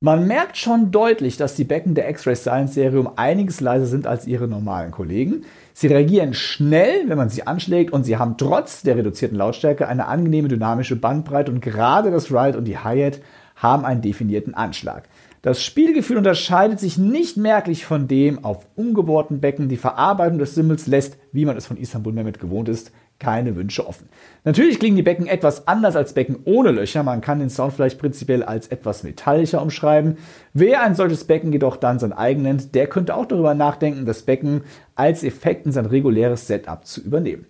[0.09, 4.07] Man merkt schon deutlich, dass die Becken der X-Ray Science Serie um einiges leiser sind
[4.07, 5.45] als ihre normalen Kollegen.
[5.75, 10.07] Sie reagieren schnell, wenn man sie anschlägt und sie haben trotz der reduzierten Lautstärke eine
[10.07, 13.21] angenehme dynamische Bandbreite und gerade das Ride und die Hi-Hat
[13.57, 15.11] haben einen definierten Anschlag.
[15.43, 19.69] Das Spielgefühl unterscheidet sich nicht merklich von dem auf ungebohrten Becken.
[19.69, 23.87] Die Verarbeitung des Simmels lässt, wie man es von Istanbul Mehmet gewohnt ist, keine Wünsche
[23.87, 24.09] offen.
[24.45, 27.03] Natürlich klingen die Becken etwas anders als Becken ohne Löcher.
[27.03, 30.19] Man kann den Sound vielleicht prinzipiell als etwas metallischer umschreiben.
[30.55, 34.23] Wer ein solches Becken jedoch dann sein eigen nennt, der könnte auch darüber nachdenken, das
[34.23, 34.63] Becken
[34.95, 37.47] als Effekt in sein reguläres Setup zu übernehmen.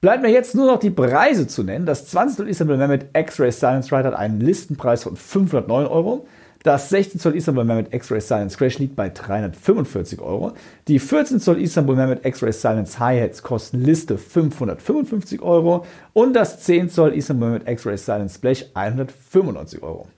[0.00, 1.84] Bleibt mir jetzt nur noch die Preise zu nennen.
[1.84, 6.28] Das 20 Istanbul Mehmet X-Ray Silence Ride hat einen Listenpreis von 509 Euro.
[6.64, 10.52] Das 16 Zoll Istanbul Mehmet X-Ray Silence Crash liegt bei 345 Euro.
[10.88, 16.90] Die 14 Zoll Istanbul Mehmet X-Ray Silence Hi-Hats kosten Liste 555 Euro und das 10
[16.90, 20.08] Zoll Istanbul Mehmet X-Ray Silence Splash 195 Euro.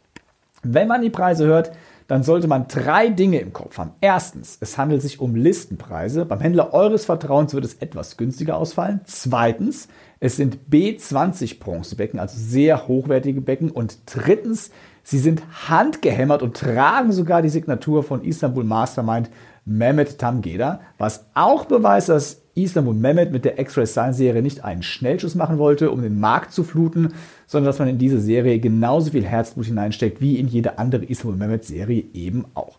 [0.62, 1.72] Wenn man die Preise hört,
[2.06, 3.92] dann sollte man drei Dinge im Kopf haben.
[4.00, 6.24] Erstens, es handelt sich um Listenpreise.
[6.24, 9.00] Beim Händler eures Vertrauens wird es etwas günstiger ausfallen.
[9.04, 9.88] Zweitens,
[10.18, 13.70] es sind B20 Bronzebecken, also sehr hochwertige Becken.
[13.70, 14.72] Und drittens,
[15.02, 19.30] Sie sind handgehämmert und tragen sogar die Signatur von Istanbul Mastermind
[19.64, 24.82] Mehmet Tamgeda, was auch beweist, dass Istanbul Mehmet mit der X-Ray Science Serie nicht einen
[24.82, 27.14] Schnellschuss machen wollte, um den Markt zu fluten,
[27.46, 31.36] sondern dass man in diese Serie genauso viel Herzblut hineinsteckt wie in jede andere Istanbul
[31.38, 32.78] Mehmet Serie eben auch.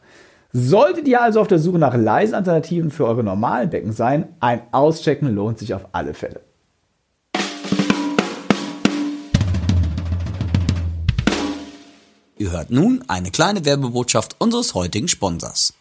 [0.54, 4.62] Solltet ihr also auf der Suche nach leisen Alternativen für eure normalen Becken sein, ein
[4.72, 6.42] Auschecken lohnt sich auf alle Fälle.
[12.42, 15.76] Ihr hört nun eine kleine Werbebotschaft unseres heutigen Sponsors.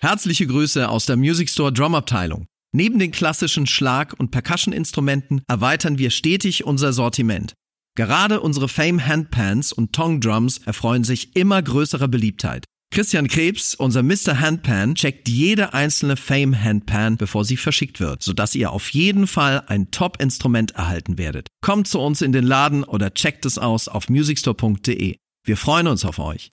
[0.00, 2.46] Herzliche Grüße aus der Music Store Drum Abteilung.
[2.70, 7.54] Neben den klassischen Schlag- und Percussion-Instrumenten erweitern wir stetig unser Sortiment.
[7.96, 12.66] Gerade unsere Fame Handpans und Tong Drums erfreuen sich immer größerer Beliebtheit.
[12.92, 14.40] Christian Krebs, unser Mr.
[14.40, 19.62] Handpan, checkt jede einzelne Fame Handpan, bevor sie verschickt wird, sodass ihr auf jeden Fall
[19.68, 21.46] ein Top-Instrument erhalten werdet.
[21.60, 25.14] Kommt zu uns in den Laden oder checkt es aus auf musicstore.de.
[25.44, 26.50] Wir freuen uns auf euch.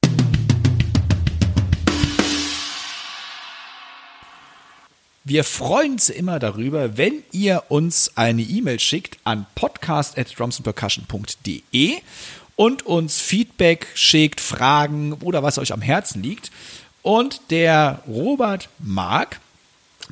[5.24, 11.96] Wir freuen uns immer darüber, wenn ihr uns eine E-Mail schickt an podcast@drumsandpercussion.de
[12.58, 16.52] und uns Feedback schickt, Fragen oder was euch am Herzen liegt.
[17.04, 19.40] Und der Robert Mark,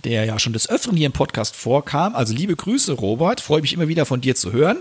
[0.05, 3.73] der ja schon des Öfteren hier im Podcast vorkam, also liebe Grüße, Robert, freue mich
[3.73, 4.77] immer wieder von dir zu hören.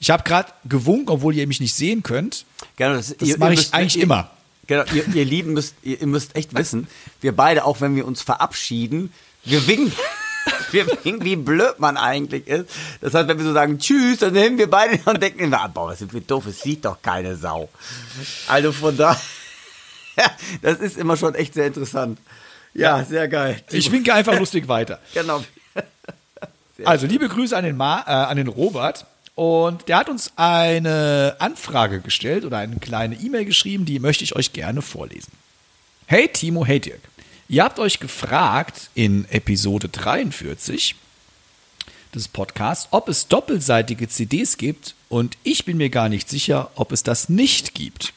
[0.00, 2.44] Ich habe gerade gewunken, obwohl ihr mich nicht sehen könnt.
[2.76, 4.30] Genau, das, Das mache ich eigentlich ihr, immer.
[4.66, 6.88] Genau, ihr, ihr Lieben müsst, ihr, ihr müsst echt wissen,
[7.20, 9.12] wir beide, auch wenn wir uns verabschieden,
[9.44, 9.92] wir winken,
[11.02, 12.70] wie blöd man eigentlich ist.
[13.00, 15.88] Das heißt, wenn wir so sagen Tschüss, dann nehmen wir beide und denken immer, boah,
[15.88, 17.68] was sind wir doof, es sieht doch keine Sau.
[18.48, 19.20] Also von da,
[20.62, 22.18] das ist immer schon echt sehr interessant.
[22.74, 23.62] Ja, sehr geil.
[23.70, 24.98] Ich winke einfach lustig weiter.
[25.14, 25.42] Genau.
[26.84, 29.06] Also liebe Grüße an den, Ma, äh, an den Robert.
[29.34, 34.34] Und der hat uns eine Anfrage gestellt oder eine kleine E-Mail geschrieben, die möchte ich
[34.34, 35.32] euch gerne vorlesen.
[36.06, 37.00] Hey Timo, hey Dirk.
[37.48, 40.94] Ihr habt euch gefragt in Episode 43
[42.14, 46.92] des Podcasts, ob es doppelseitige CDs gibt und ich bin mir gar nicht sicher, ob
[46.92, 48.12] es das nicht gibt.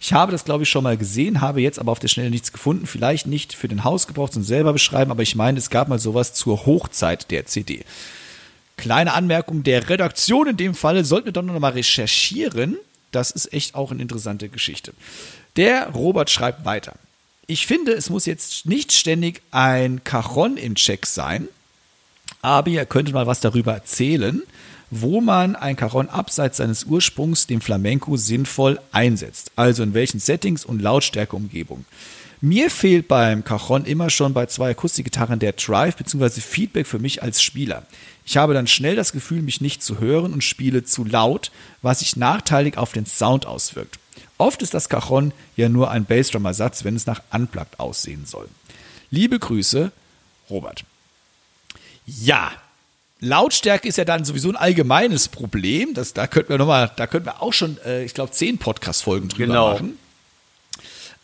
[0.00, 2.52] Ich habe das, glaube ich, schon mal gesehen, habe jetzt aber auf der Schnelle nichts
[2.52, 2.86] gefunden.
[2.86, 6.34] Vielleicht nicht für den Hausgebrauch zum selber beschreiben, aber ich meine, es gab mal sowas
[6.34, 7.84] zur Hochzeit der CD.
[8.76, 12.76] Kleine Anmerkung der Redaktion in dem Falle, sollten wir doch noch mal recherchieren.
[13.10, 14.92] Das ist echt auch eine interessante Geschichte.
[15.56, 16.94] Der Robert schreibt weiter.
[17.50, 21.48] Ich finde, es muss jetzt nicht ständig ein Cajon im Check sein,
[22.42, 24.42] aber ihr könntet mal was darüber erzählen,
[24.90, 29.50] wo man ein Cajon abseits seines Ursprungs, dem Flamenco, sinnvoll einsetzt.
[29.56, 31.86] Also in welchen Settings und Lautstärkeumgebung.
[32.42, 36.42] Mir fehlt beim Cajon immer schon bei zwei Akustikgitarren der Drive bzw.
[36.42, 37.86] Feedback für mich als Spieler.
[38.26, 42.00] Ich habe dann schnell das Gefühl, mich nicht zu hören und spiele zu laut, was
[42.00, 43.98] sich nachteilig auf den Sound auswirkt.
[44.38, 48.48] Oft ist das Cajon ja nur ein Bassdrum-Ersatz, wenn es nach Unplugged aussehen soll.
[49.10, 49.90] Liebe Grüße,
[50.48, 50.84] Robert.
[52.06, 52.52] Ja,
[53.20, 55.92] Lautstärke ist ja dann sowieso ein allgemeines Problem.
[55.94, 58.58] Das, da könnten wir noch mal, da könnten wir auch schon, äh, ich glaube, zehn
[58.58, 59.72] Podcast-Folgen drüber Genau.
[59.72, 59.98] machen.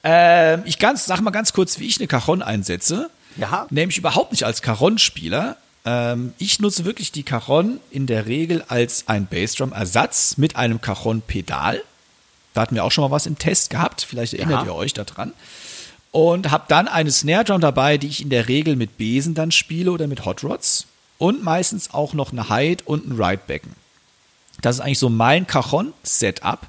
[0.03, 3.11] Ähm, ich ganz, sag mal ganz kurz, wie ich eine Cajon einsetze.
[3.37, 3.67] Ja.
[3.71, 5.57] Nämlich überhaupt nicht als Cajon-Spieler.
[5.85, 11.83] Ähm, ich nutze wirklich die Cajon in der Regel als ein Bassdrum-Ersatz mit einem Cajon-Pedal.
[12.55, 14.07] Da hatten wir auch schon mal was im Test gehabt.
[14.09, 14.73] Vielleicht erinnert Ja.
[14.73, 15.33] ihr euch daran.
[16.13, 19.51] Und habe dann eine Snare Drum dabei, die ich in der Regel mit Besen dann
[19.51, 20.87] spiele oder mit Hot Rods.
[21.19, 23.73] Und meistens auch noch eine Hide und ein Ride-Becken.
[24.63, 26.61] Das ist eigentlich so mein Cajon-Setup.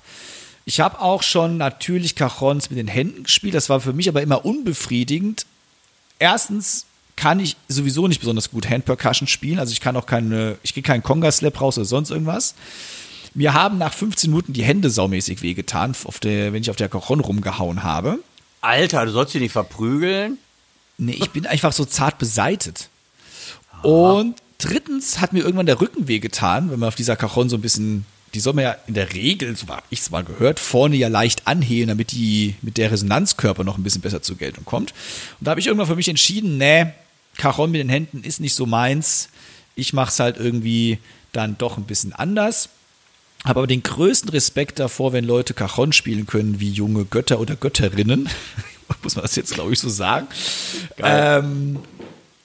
[0.66, 3.54] Ich habe auch schon natürlich Cajons mit den Händen gespielt.
[3.54, 5.46] Das war für mich aber immer unbefriedigend.
[6.18, 9.60] Erstens kann ich sowieso nicht besonders gut Hand-Percussion spielen.
[9.60, 12.56] Also ich kann auch keine, ich kriege keinen Conga-Slap raus oder sonst irgendwas.
[13.36, 16.88] Mir haben nach 15 Minuten die Hände saumäßig wehgetan, auf der, wenn ich auf der
[16.88, 18.20] Cajon rumgehauen habe.
[18.62, 20.38] Alter, du sollst dich nicht verprügeln.
[20.98, 22.90] Nee, ich bin einfach so zart beseitet.
[23.84, 27.62] Und drittens hat mir irgendwann der Rücken wehgetan, wenn man auf dieser Cajon so ein
[27.62, 30.96] bisschen, die soll man ja in der Regel, so habe ich es mal gehört, vorne
[30.96, 34.94] ja leicht anheben, damit die mit der Resonanzkörper noch ein bisschen besser zur Geltung kommt.
[35.42, 36.86] Und da habe ich irgendwann für mich entschieden, nee,
[37.36, 39.28] Cajon mit den Händen ist nicht so meins.
[39.76, 41.00] Ich mache es halt irgendwie
[41.34, 42.70] dann doch ein bisschen anders.
[43.46, 47.56] Habe aber den größten Respekt davor, wenn Leute Cajon spielen können wie junge Götter oder
[47.56, 48.28] Götterinnen.
[49.04, 50.28] Muss man das jetzt, glaube ich, so sagen.
[50.98, 51.80] Ähm,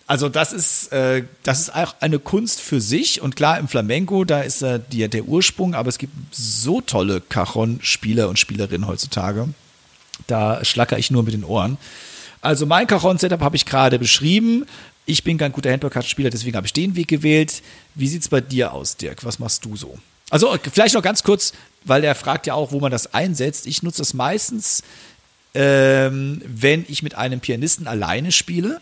[0.06, 3.22] also das ist, äh, das ist auch eine Kunst für sich.
[3.22, 7.22] Und klar, im Flamenco, da ist äh, die, der Ursprung, aber es gibt so tolle
[7.22, 9.48] Cajon-Spieler und Spielerinnen heutzutage.
[10.26, 11.78] Da schlacker ich nur mit den Ohren.
[12.42, 14.66] Also mein Cajon-Setup habe ich gerade beschrieben.
[15.06, 17.62] Ich bin kein guter Handball-Spieler, deswegen habe ich den Weg gewählt.
[17.94, 19.24] Wie sieht's bei dir aus, Dirk?
[19.24, 19.98] Was machst du so?
[20.30, 21.52] Also vielleicht noch ganz kurz,
[21.84, 23.66] weil er fragt ja auch, wo man das einsetzt.
[23.66, 24.82] Ich nutze das meistens,
[25.54, 28.80] ähm, wenn ich mit einem Pianisten alleine spiele,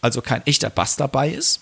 [0.00, 1.60] also kein echter Bass dabei ist.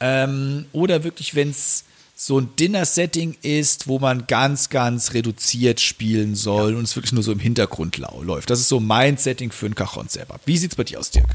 [0.00, 1.84] Ähm, oder wirklich, wenn es
[2.16, 7.22] so ein Dinner-Setting ist, wo man ganz, ganz reduziert spielen soll und es wirklich nur
[7.22, 8.50] so im Hintergrund läuft.
[8.50, 10.38] Das ist so mein Setting für ein Cajon selber.
[10.44, 11.34] Wie sieht es bei dir aus, Dirk?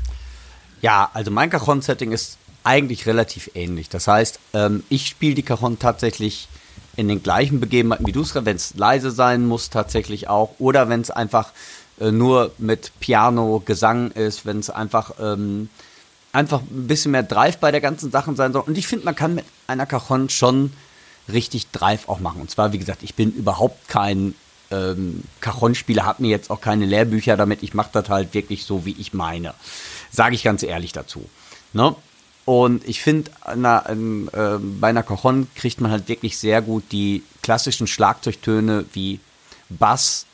[0.82, 3.90] Ja, also mein Cajon-Setting ist eigentlich relativ ähnlich.
[3.90, 6.48] Das heißt, ähm, ich spiele die Cajon tatsächlich
[6.96, 10.90] in den gleichen Begebenheiten wie du es, wenn es leise sein muss tatsächlich auch oder
[10.90, 11.52] wenn es einfach
[12.00, 15.70] äh, nur mit Piano, Gesang ist, wenn es einfach ähm,
[16.32, 18.64] einfach ein bisschen mehr Drive bei der ganzen Sache sein soll.
[18.66, 20.74] Und ich finde, man kann mit einer Cajon schon
[21.32, 22.42] richtig Drive auch machen.
[22.42, 24.36] Und zwar, wie gesagt, ich bin überhaupt kein
[24.72, 27.64] ähm, Cajon-Spieler, habe mir jetzt auch keine Lehrbücher damit.
[27.64, 29.54] Ich mache das halt wirklich so, wie ich meine.
[30.12, 31.26] Sage ich ganz ehrlich dazu.
[31.74, 31.96] Ne?
[32.46, 37.88] Und ich finde, äh, bei einer Cajon kriegt man halt wirklich sehr gut die klassischen
[37.88, 39.20] Schlagzeugtöne wie
[39.70, 40.28] Bass,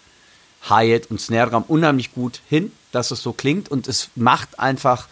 [0.69, 3.69] Hi-Hat und Snare Drum unheimlich gut hin, dass es so klingt.
[3.69, 5.07] Und es macht einfach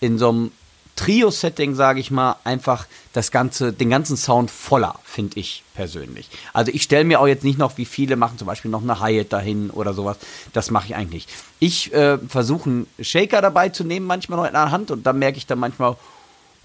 [0.00, 0.52] in so einem
[0.96, 6.28] Trio-Setting, sage ich mal, einfach das ganze, den ganzen Sound voller, finde ich persönlich.
[6.52, 9.00] Also ich stelle mir auch jetzt nicht noch, wie viele machen zum Beispiel noch eine
[9.00, 10.18] Hi-Hat dahin oder sowas.
[10.52, 11.26] Das mache ich eigentlich.
[11.60, 15.18] Ich äh, versuche einen Shaker dabei zu nehmen, manchmal noch in der Hand und dann
[15.18, 15.96] merke ich dann manchmal,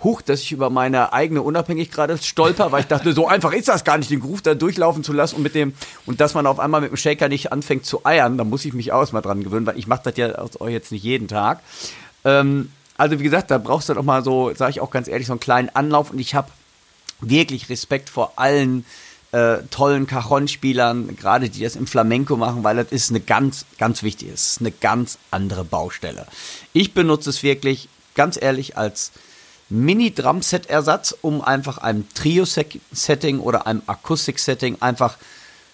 [0.04, 3.68] huch, dass ich über meine eigene Unabhängigkeit gerade stolper, weil ich dachte, so einfach ist
[3.68, 5.74] das gar nicht, den Groove da durchlaufen zu lassen und mit dem,
[6.06, 8.74] und dass man auf einmal mit dem Shaker nicht anfängt zu eiern, da muss ich
[8.74, 11.62] mich auch erstmal dran gewöhnen, weil ich mache das ja auch jetzt nicht jeden Tag.
[12.26, 15.28] Ähm, also wie gesagt, da brauchst du doch mal so, sage ich auch ganz ehrlich,
[15.28, 16.50] so einen kleinen Anlauf und ich habe
[17.20, 18.86] wirklich Respekt vor allen
[19.32, 24.04] äh, tollen Cajon-Spielern, gerade die das im Flamenco machen, weil das ist eine ganz, ganz
[24.04, 26.28] wichtig, es ist eine ganz andere Baustelle.
[26.74, 29.12] Ich benutze es wirklich, ganz ehrlich, als
[29.70, 35.18] Mini-Drum-Set-Ersatz, um einfach einem Trio-Setting oder einem Akustik-Setting einfach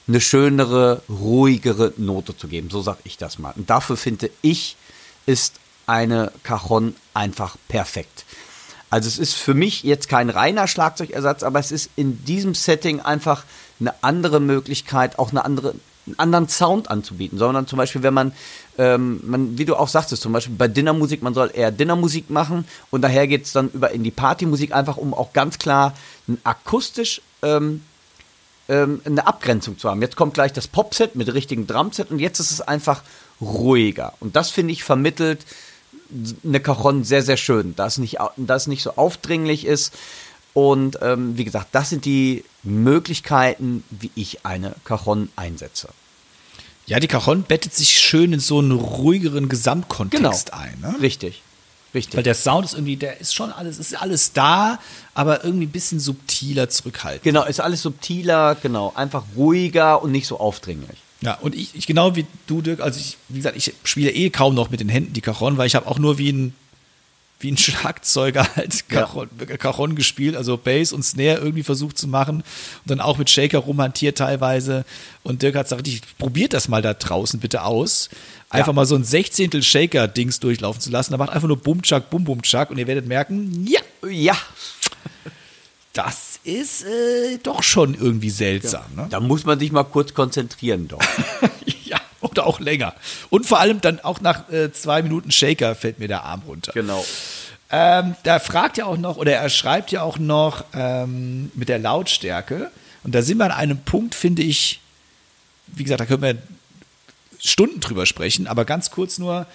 [0.08, 2.70] eine schönere, ruhigere Note zu geben.
[2.70, 3.54] So sage ich das mal.
[3.56, 4.76] Und dafür finde ich,
[5.26, 8.26] ist eine Cajon einfach perfekt.
[8.90, 13.00] Also es ist für mich jetzt kein reiner Schlagzeugersatz, aber es ist in diesem Setting
[13.00, 13.44] einfach
[13.80, 15.74] eine andere Möglichkeit, auch eine andere,
[16.06, 18.34] einen anderen Sound anzubieten, sondern zum Beispiel, wenn man,
[18.78, 22.66] ähm, man wie du auch sagtest, zum Beispiel bei Dinnermusik, man soll eher Dinnermusik machen
[22.92, 25.94] und daher geht es dann über in die Partymusik, einfach um auch ganz klar
[26.44, 27.82] akustisch ähm,
[28.70, 30.02] ähm, eine Abgrenzung zu haben.
[30.02, 33.04] Jetzt kommt gleich das Popset mit richtigen Drumset und jetzt ist es einfach
[33.42, 34.14] ruhiger.
[34.20, 35.46] Und das finde ich vermittelt
[36.44, 39.94] eine Cajon sehr, sehr schön, da es nicht, da es nicht so aufdringlich ist.
[40.54, 45.90] Und ähm, wie gesagt, das sind die Möglichkeiten, wie ich eine Cajon einsetze.
[46.86, 50.64] Ja, die Cajon bettet sich schön in so einen ruhigeren Gesamtkontext genau.
[50.64, 50.80] ein.
[50.82, 50.96] Ne?
[51.02, 51.42] Richtig.
[51.94, 52.16] Richtig.
[52.16, 54.80] Weil der Sound ist irgendwie, der ist schon alles, ist alles da,
[55.14, 57.24] aber irgendwie ein bisschen subtiler zurückhaltend.
[57.24, 58.92] Genau, ist alles subtiler, genau.
[58.96, 60.98] Einfach ruhiger und nicht so aufdringlich.
[61.22, 64.30] Ja, und ich, ich genau wie du, Dirk, also ich, wie gesagt, ich spiele eh
[64.30, 66.56] kaum noch mit den Händen die Cajon, weil ich habe auch nur wie ein,
[67.44, 69.58] wie ein Schlagzeuger halt Cajon, ja.
[69.58, 72.44] Cajon gespielt, also Bass und Snare irgendwie versucht zu machen und
[72.86, 74.86] dann auch mit Shaker rumhantiert teilweise.
[75.24, 78.10] Und Dirk hat gesagt, ich probiert das mal da draußen bitte aus.
[78.50, 78.74] Einfach ja.
[78.74, 81.12] mal so ein Sechzehntel Shaker-Dings durchlaufen zu lassen.
[81.12, 84.38] Da macht einfach nur Bum-Chuck, Bum-Bum-Chuck und ihr werdet merken, ja, ja,
[85.94, 88.84] das ist äh, doch schon irgendwie seltsam.
[88.96, 89.04] Ja.
[89.04, 89.08] Ne?
[89.10, 91.00] Da muss man sich mal kurz konzentrieren, doch.
[91.86, 92.00] ja,
[92.32, 92.94] oder auch länger.
[93.30, 96.72] Und vor allem dann auch nach äh, zwei Minuten Shaker fällt mir der Arm runter.
[96.74, 97.06] Genau.
[97.70, 101.80] Ähm, da fragt ja auch noch, oder er schreibt ja auch noch ähm, mit der
[101.80, 102.72] Lautstärke.
[103.04, 104.80] Und da sind wir an einem Punkt, finde ich,
[105.68, 106.38] wie gesagt, da können wir
[107.40, 109.48] Stunden drüber sprechen, aber ganz kurz nur,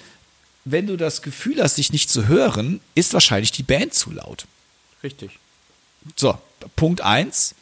[0.64, 4.46] wenn du das Gefühl hast, dich nicht zu hören, ist wahrscheinlich die Band zu laut.
[5.02, 5.38] Richtig.
[6.16, 6.38] So,
[6.76, 7.54] Punkt 1.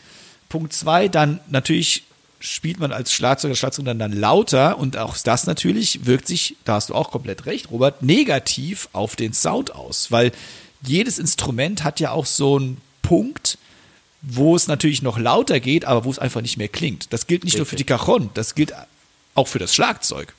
[0.49, 2.05] Punkt 2, dann natürlich
[2.39, 6.91] spielt man als Schlagzeuger, Schlagzeuger dann, lauter und auch das natürlich wirkt sich, da hast
[6.91, 10.33] du auch komplett recht, Robert, negativ auf den Sound aus, weil
[10.83, 13.59] jedes Instrument hat ja auch so einen Punkt,
[14.23, 17.13] wo es natürlich noch lauter geht, aber wo es einfach nicht mehr klingt.
[17.13, 17.59] Das gilt nicht Richtig.
[17.61, 18.75] nur für die Cajon, das gilt
[19.35, 20.35] auch für das Schlagzeug.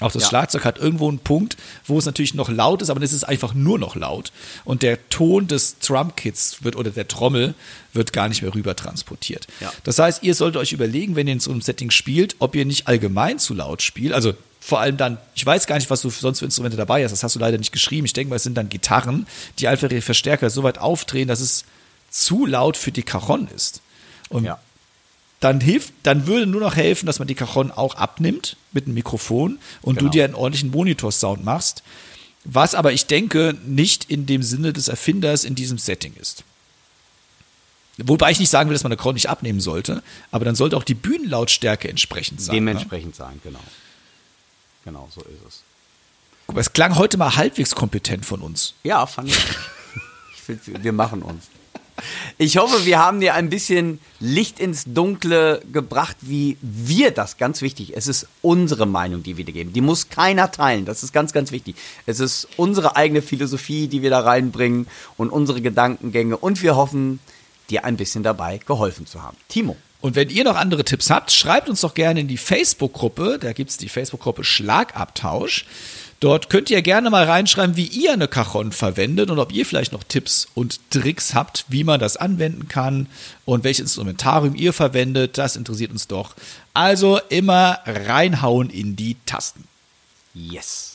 [0.00, 0.28] Auch das ja.
[0.30, 3.54] Schlagzeug hat irgendwo einen Punkt, wo es natürlich noch laut ist, aber es ist einfach
[3.54, 4.32] nur noch laut.
[4.64, 7.54] Und der Ton des Trump-Kits wird oder der Trommel
[7.92, 9.46] wird gar nicht mehr rüber transportiert.
[9.60, 9.72] Ja.
[9.84, 12.64] Das heißt, ihr solltet euch überlegen, wenn ihr in so einem Setting spielt, ob ihr
[12.64, 14.12] nicht allgemein zu laut spielt.
[14.12, 17.12] Also vor allem dann, ich weiß gar nicht, was du sonst für Instrumente dabei hast,
[17.12, 18.04] das hast du leider nicht geschrieben.
[18.04, 19.26] Ich denke mal, es sind dann Gitarren,
[19.58, 21.64] die einfach ihre Verstärker so weit aufdrehen, dass es
[22.10, 23.80] zu laut für die Cajon ist.
[24.28, 24.58] Und ja
[25.40, 28.94] dann hilft, dann würde nur noch helfen, dass man die Cajon auch abnimmt mit einem
[28.94, 30.08] Mikrofon und genau.
[30.08, 31.82] du dir einen ordentlichen Monitor-Sound machst.
[32.44, 36.44] Was aber ich denke nicht in dem Sinne des Erfinders in diesem Setting ist.
[37.98, 40.76] Wobei ich nicht sagen will, dass man eine Krone nicht abnehmen sollte, aber dann sollte
[40.76, 42.54] auch die Bühnenlautstärke entsprechend sein.
[42.54, 42.60] ne?
[42.60, 43.60] Dementsprechend sein, genau.
[44.84, 45.62] Genau, so ist es.
[46.46, 48.74] Guck mal, es klang heute mal halbwegs kompetent von uns.
[48.84, 49.36] Ja, fand ich.
[50.34, 51.48] ich find, wir machen uns.
[52.38, 57.62] Ich hoffe, wir haben dir ein bisschen Licht ins Dunkle gebracht, wie wir das, ganz
[57.62, 59.72] wichtig, es ist unsere Meinung, die wir dir geben.
[59.72, 61.76] Die muss keiner teilen, das ist ganz, ganz wichtig.
[62.06, 64.86] Es ist unsere eigene Philosophie, die wir da reinbringen
[65.16, 67.20] und unsere Gedankengänge und wir hoffen,
[67.70, 69.36] dir ein bisschen dabei geholfen zu haben.
[69.48, 69.76] Timo.
[70.00, 73.38] Und wenn ihr noch andere Tipps habt, schreibt uns doch gerne in die Facebook-Gruppe.
[73.40, 75.66] Da gibt es die Facebook-Gruppe Schlagabtausch.
[76.20, 79.92] Dort könnt ihr gerne mal reinschreiben, wie ihr eine Cajon verwendet und ob ihr vielleicht
[79.92, 83.06] noch Tipps und Tricks habt, wie man das anwenden kann
[83.46, 85.38] und welches Instrumentarium ihr verwendet.
[85.38, 86.34] Das interessiert uns doch.
[86.74, 89.64] Also immer reinhauen in die Tasten.
[90.34, 90.89] Yes.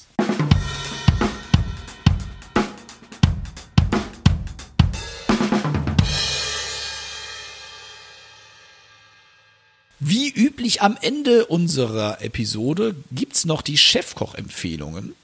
[10.00, 15.16] Wie üblich am Ende unserer Episode gibt es noch die Chefkoch-Empfehlungen.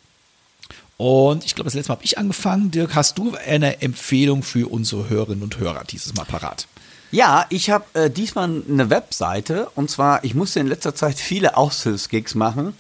[0.98, 2.72] Und ich glaube, das letzte Mal habe ich angefangen.
[2.72, 6.68] Dirk, hast du eine Empfehlung für unsere Hörerinnen und Hörer dieses Mal parat?
[7.12, 11.58] Ja, ich habe äh, diesmal eine Webseite und zwar, ich musste in letzter Zeit viele
[11.58, 12.74] Aushilfsgigs machen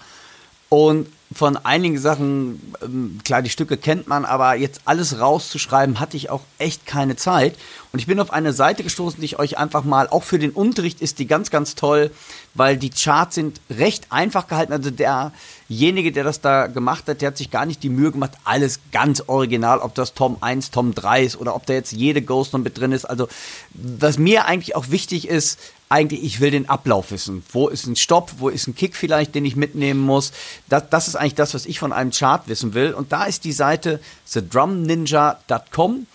[0.70, 6.17] und von einigen Sachen, ähm, klar, die Stücke kennt man, aber jetzt alles rauszuschreiben, hatte
[6.17, 7.55] ich auch echt keine Zeit.
[7.93, 10.51] Und ich bin auf eine Seite gestoßen, die ich euch einfach mal, auch für den
[10.51, 12.11] Unterricht ist die ganz, ganz toll,
[12.53, 14.73] weil die Charts sind recht einfach gehalten.
[14.73, 18.34] Also derjenige, der das da gemacht hat, der hat sich gar nicht die Mühe gemacht,
[18.43, 22.21] alles ganz original, ob das Tom 1, Tom 3 ist oder ob da jetzt jede
[22.21, 23.05] Ghost noch mit drin ist.
[23.05, 23.29] Also,
[23.73, 25.59] was mir eigentlich auch wichtig ist,
[25.92, 27.44] eigentlich, ich will den Ablauf wissen.
[27.52, 30.32] Wo ist ein Stopp, wo ist ein Kick vielleicht, den ich mitnehmen muss.
[30.70, 32.94] Das, das ist eigentlich das, was ich von einem Chart wissen will.
[32.94, 34.00] Und da ist die Seite
[34.32, 36.08] thedrumninja.com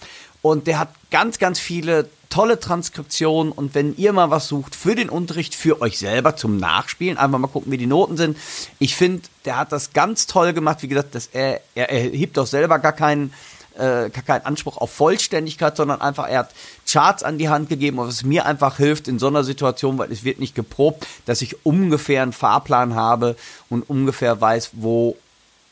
[0.42, 4.94] und der hat ganz, ganz viele tolle Transkriptionen und wenn ihr mal was sucht für
[4.94, 8.36] den Unterricht, für euch selber zum Nachspielen, einfach mal gucken, wie die Noten sind.
[8.78, 10.82] Ich finde, der hat das ganz toll gemacht.
[10.82, 13.32] Wie gesagt, dass er, er, er hebt auch selber gar keinen
[13.78, 16.50] äh, keinen Anspruch auf Vollständigkeit, sondern einfach, er hat
[16.90, 20.24] Charts an die Hand gegeben, was mir einfach hilft in so einer Situation, weil es
[20.24, 23.36] wird nicht geprobt, dass ich ungefähr einen Fahrplan habe
[23.68, 25.16] und ungefähr weiß, wo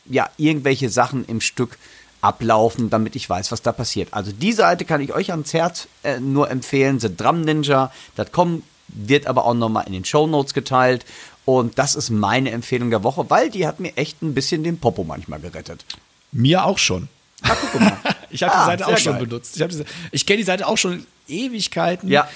[0.06, 1.78] ja irgendwelche Sachen im Stück
[2.20, 4.08] ablaufen, damit ich weiß, was da passiert.
[4.12, 9.54] Also die Seite kann ich euch ans Herz äh, nur empfehlen, thedrumninja.com wird aber auch
[9.54, 11.04] nochmal in den Show Notes geteilt
[11.44, 14.78] und das ist meine Empfehlung der Woche, weil die hat mir echt ein bisschen den
[14.78, 15.84] Popo manchmal gerettet.
[16.32, 17.08] Mir auch schon.
[17.44, 17.96] Ah, guck mal.
[18.30, 19.26] Ich habe Ah, die Seite auch schon geil.
[19.26, 19.60] benutzt.
[19.60, 22.08] Ich, diese- ich kenne die Seite auch schon Ewigkeiten.
[22.10, 22.28] Ja.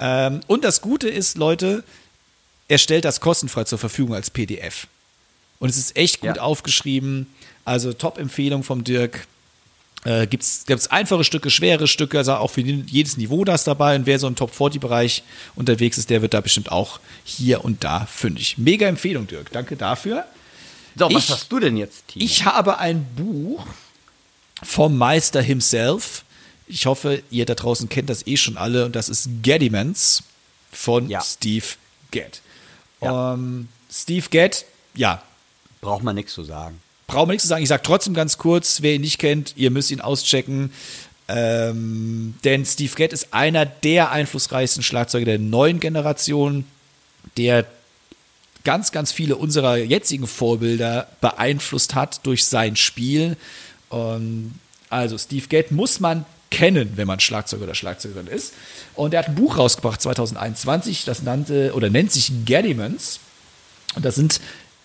[0.00, 1.84] Ähm, und das Gute ist, Leute,
[2.66, 4.88] er stellt das kostenfrei zur Verfügung als PDF.
[5.60, 6.42] Und es ist echt gut Ja.
[6.42, 7.28] aufgeschrieben.
[7.64, 9.28] Also Top-Empfehlung vom Dirk.
[10.04, 13.94] Äh, Gibt es einfache Stücke, schwere Stücke, also auch für jedes Niveau das dabei.
[13.94, 15.22] Und wer so im Top-40-Bereich
[15.54, 18.58] unterwegs ist, der wird da bestimmt auch hier und da fündig.
[18.58, 19.52] Mega Empfehlung, Dirk.
[19.52, 20.24] Danke dafür.
[20.96, 22.24] So, was Ich- hast du denn jetzt, Timo?
[22.24, 23.64] Ich habe ein Buch
[24.62, 26.24] vom Meister himself.
[26.66, 28.84] Ich hoffe, ihr da draußen kennt das eh schon alle.
[28.86, 30.22] Und das ist Gaddymans
[30.72, 31.20] von Ja.
[31.22, 31.64] Steve
[32.10, 32.40] Gadd.
[33.00, 33.34] Ja.
[33.34, 35.22] Ähm, Steve Gadd, ja,
[35.80, 36.80] Braucht man nichts zu sagen.
[37.06, 37.62] brauchen wir nichts zu sagen.
[37.62, 40.72] Ich sage trotzdem ganz kurz, wer ihn nicht kennt, ihr müsst ihn auschecken.
[41.28, 46.64] Ähm, denn Steve Gadd ist einer der einflussreichsten Schlagzeuger der neuen Generation,
[47.36, 47.66] der
[48.64, 53.36] ganz, ganz viele unserer jetzigen Vorbilder beeinflusst hat durch sein Spiel.
[53.96, 54.52] Ähm,
[54.90, 58.54] also Steve Gadd muss man kennen, wenn man Schlagzeuger oder Schlagzeugerin ist.
[58.94, 63.20] Und er hat ein Buch rausgebracht 2021, das nannte oder nennt sich Gaddymans.
[63.94, 64.40] Und das sind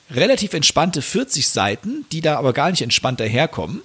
[0.10, 3.82] relativ entspannte 40 Seiten, die da aber gar nicht entspannt daherkommen.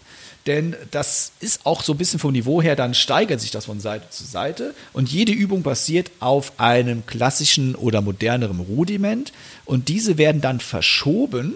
[0.46, 3.80] Denn das ist auch so ein bisschen vom Niveau her, dann steigert sich das von
[3.80, 4.74] Seite zu Seite.
[4.92, 9.32] Und jede Übung basiert auf einem klassischen oder moderneren Rudiment.
[9.64, 11.54] Und diese werden dann verschoben,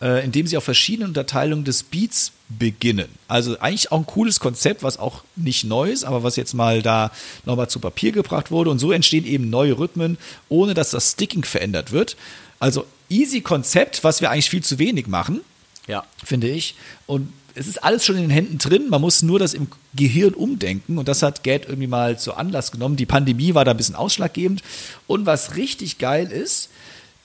[0.00, 3.08] äh, indem sie auf verschiedenen Unterteilungen des Beats beginnen.
[3.28, 6.82] Also eigentlich auch ein cooles Konzept, was auch nicht neu ist, aber was jetzt mal
[6.82, 7.10] da
[7.44, 8.70] nochmal zu Papier gebracht wurde.
[8.70, 12.16] Und so entstehen eben neue Rhythmen, ohne dass das Sticking verändert wird.
[12.58, 15.40] Also easy Konzept, was wir eigentlich viel zu wenig machen
[15.86, 16.04] Ja.
[16.24, 16.74] finde ich.
[17.06, 18.88] Und es ist alles schon in den Händen drin.
[18.88, 20.98] Man muss nur das im Gehirn umdenken.
[20.98, 22.96] Und das hat Gad irgendwie mal zu Anlass genommen.
[22.96, 24.62] Die Pandemie war da ein bisschen ausschlaggebend.
[25.06, 26.70] Und was richtig geil ist,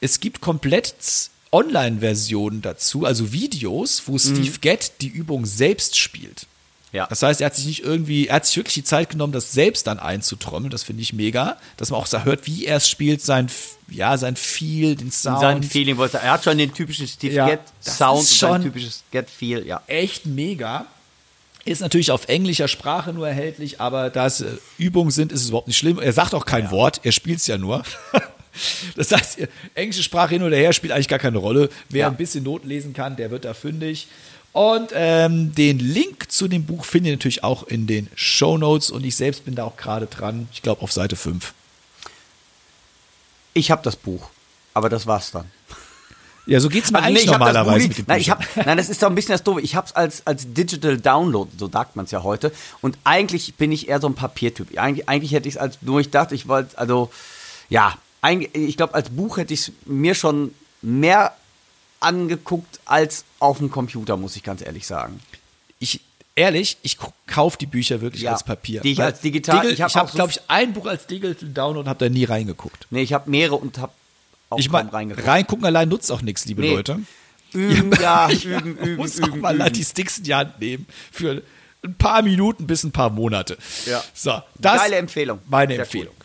[0.01, 0.95] es gibt komplett
[1.55, 6.47] Online-Versionen dazu, also Videos, wo Steve Gadd die Übung selbst spielt.
[6.91, 7.07] Ja.
[7.07, 9.51] Das heißt, er hat sich nicht irgendwie, er hat sich wirklich die Zeit genommen, das
[9.51, 10.71] selbst dann einzutrommeln.
[10.71, 13.47] Das finde ich mega, dass man auch so hört, wie er es spielt, sein,
[13.89, 15.41] ja, sein Feel, den Sound.
[15.41, 18.63] Sein Feeling, er hat schon den typischen Steve Ja, das Sound, ist und sein schon-
[18.63, 19.81] typisches Gadd Feel, ja.
[19.87, 20.85] echt mega.
[21.65, 25.47] Ist natürlich auf englischer Sprache nur erhältlich, aber da es äh, Übungen sind, ist es
[25.49, 25.99] überhaupt nicht schlimm.
[25.99, 27.83] Er sagt auch kein Wort, er spielt es ja nur.
[28.95, 29.39] Das heißt,
[29.73, 31.69] englische Sprache hin oder her spielt eigentlich gar keine Rolle.
[31.89, 32.07] Wer Ja.
[32.07, 34.07] ein bisschen Not lesen kann, der wird da fündig.
[34.53, 38.89] Und ähm, den Link zu dem Buch findet ihr natürlich auch in den Show Notes
[38.89, 40.47] und ich selbst bin da auch gerade dran.
[40.53, 41.53] Ich glaube auf Seite 5.
[43.53, 44.29] Ich habe das Buch,
[44.73, 45.45] aber das war's dann.
[46.47, 48.77] Ja, so geht's mir Also, nee, eigentlich das Buch normalerweise den nein, ich hab, nein,
[48.77, 49.61] das ist doch ein bisschen das Doofe.
[49.61, 52.51] Ich habe es als, als Digital Download, so sagt man es ja heute.
[52.81, 54.77] Und eigentlich bin ich eher so ein Papiertyp.
[54.77, 57.09] Eigentlich, eigentlich hätte ich es als, nur ich dachte, ich wollte, also,
[57.69, 57.95] ja,
[58.31, 61.35] ich glaube, als Buch hätte ich es mir schon mehr
[61.99, 65.19] angeguckt als auf dem Computer, muss ich ganz ehrlich sagen.
[65.79, 66.01] ich
[66.35, 66.97] ehrlich, ich
[67.27, 68.81] kaufe die Bücher wirklich Ja, als Papier.
[68.81, 71.07] die ich als digital- Digil- ich hab habe, auch so- glaube ich, ein Buch als
[71.07, 72.87] Digital Download und habe da nie reingeguckt.
[72.89, 73.93] Nee, ich habe mehrere und habe
[74.49, 75.27] auch ich meine, reingeguckt.
[75.27, 76.73] reingucken allein nutzt auch nichts, liebe Nee.
[76.75, 76.99] Leute.
[77.53, 79.71] Üben, ja, Ja, üben, üben, muss auch üben, mal üben.
[79.73, 81.41] die Sticks in die Hand nehmen für
[81.83, 83.57] ein paar Minuten bis ein paar Monate.
[83.85, 84.03] Ja.
[84.13, 85.39] So, das Geile Empfehlung.
[85.47, 86.15] Meine Sehr Empfehlung.
[86.19, 86.24] Und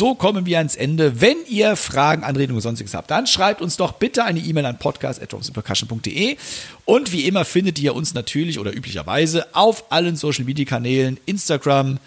[0.00, 1.20] so kommen wir ans Ende.
[1.20, 4.78] Wenn ihr Fragen, Anregungen und sonstiges habt, dann schreibt uns doch bitte eine E-Mail an
[4.78, 6.38] podcast.drumsandpercussion.de
[6.86, 11.98] und wie immer findet ihr uns natürlich oder üblicherweise auf allen Social Media Kanälen, Instagram,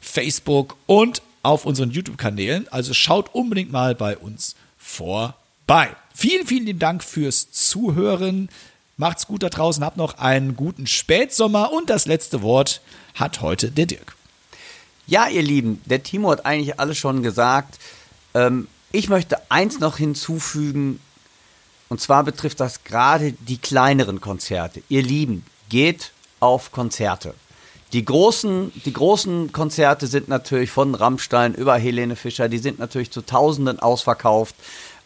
[0.00, 2.68] Facebook und auf unseren YouTube-Kanälen.
[2.70, 5.90] Also schaut unbedingt mal bei uns vorbei.
[6.14, 8.48] Vielen, vielen lieben Dank fürs Zuhören.
[8.96, 12.80] Macht's gut da draußen, habt noch einen guten Spätsommer und das letzte Wort
[13.14, 14.16] hat heute der Dirk.
[15.12, 17.78] Ja, ihr Lieben, der Timo hat eigentlich alles schon gesagt.
[18.32, 21.00] Ähm, ich möchte eins noch hinzufügen,
[21.90, 24.82] und zwar betrifft das gerade die kleineren Konzerte.
[24.88, 27.34] Ihr Lieben, geht auf Konzerte.
[27.92, 33.10] Die großen, die großen Konzerte sind natürlich von Rammstein über Helene Fischer, die sind natürlich
[33.10, 34.54] zu Tausenden ausverkauft.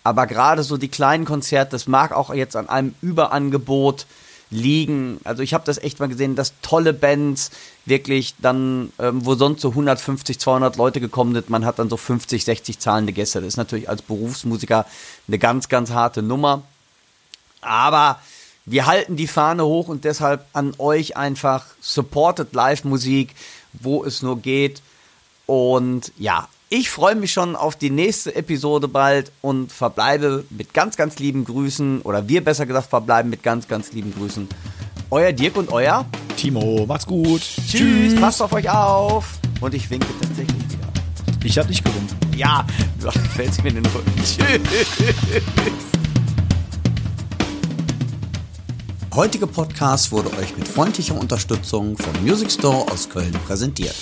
[0.04, 4.07] Aber gerade so die kleinen Konzerte, das mag auch jetzt an einem Überangebot
[4.51, 5.20] liegen.
[5.24, 7.51] Also ich habe das echt mal gesehen, dass tolle Bands
[7.84, 11.97] wirklich dann, ähm, wo sonst so 150, 200 Leute gekommen sind, man hat dann so
[11.97, 13.40] 50, 60 zahlende Gäste.
[13.40, 14.86] Das ist natürlich als Berufsmusiker
[15.26, 16.62] eine ganz, ganz harte Nummer.
[17.61, 18.20] Aber
[18.64, 23.34] wir halten die Fahne hoch und deshalb an euch einfach supported Live-Musik,
[23.72, 24.82] wo es nur geht.
[25.47, 30.97] Und ja, ich freue mich schon auf die nächste Episode bald und verbleibe mit ganz,
[30.97, 34.49] ganz lieben Grüßen, oder wir besser gesagt verbleiben mit ganz, ganz lieben Grüßen.
[35.11, 36.05] Euer Dirk und euer
[36.37, 37.41] Timo, macht's gut.
[37.69, 39.39] Tschüss, passt auf euch auf.
[39.61, 40.89] Und ich winke tatsächlich wieder.
[41.45, 42.17] Ich habe nicht gewunken.
[42.37, 42.67] Ja,
[43.01, 44.12] du fällst mir in den Rücken.
[44.17, 44.61] Tschüss.
[49.14, 53.95] Heutige Podcast wurde euch mit freundlicher Unterstützung vom Music Store aus Köln präsentiert.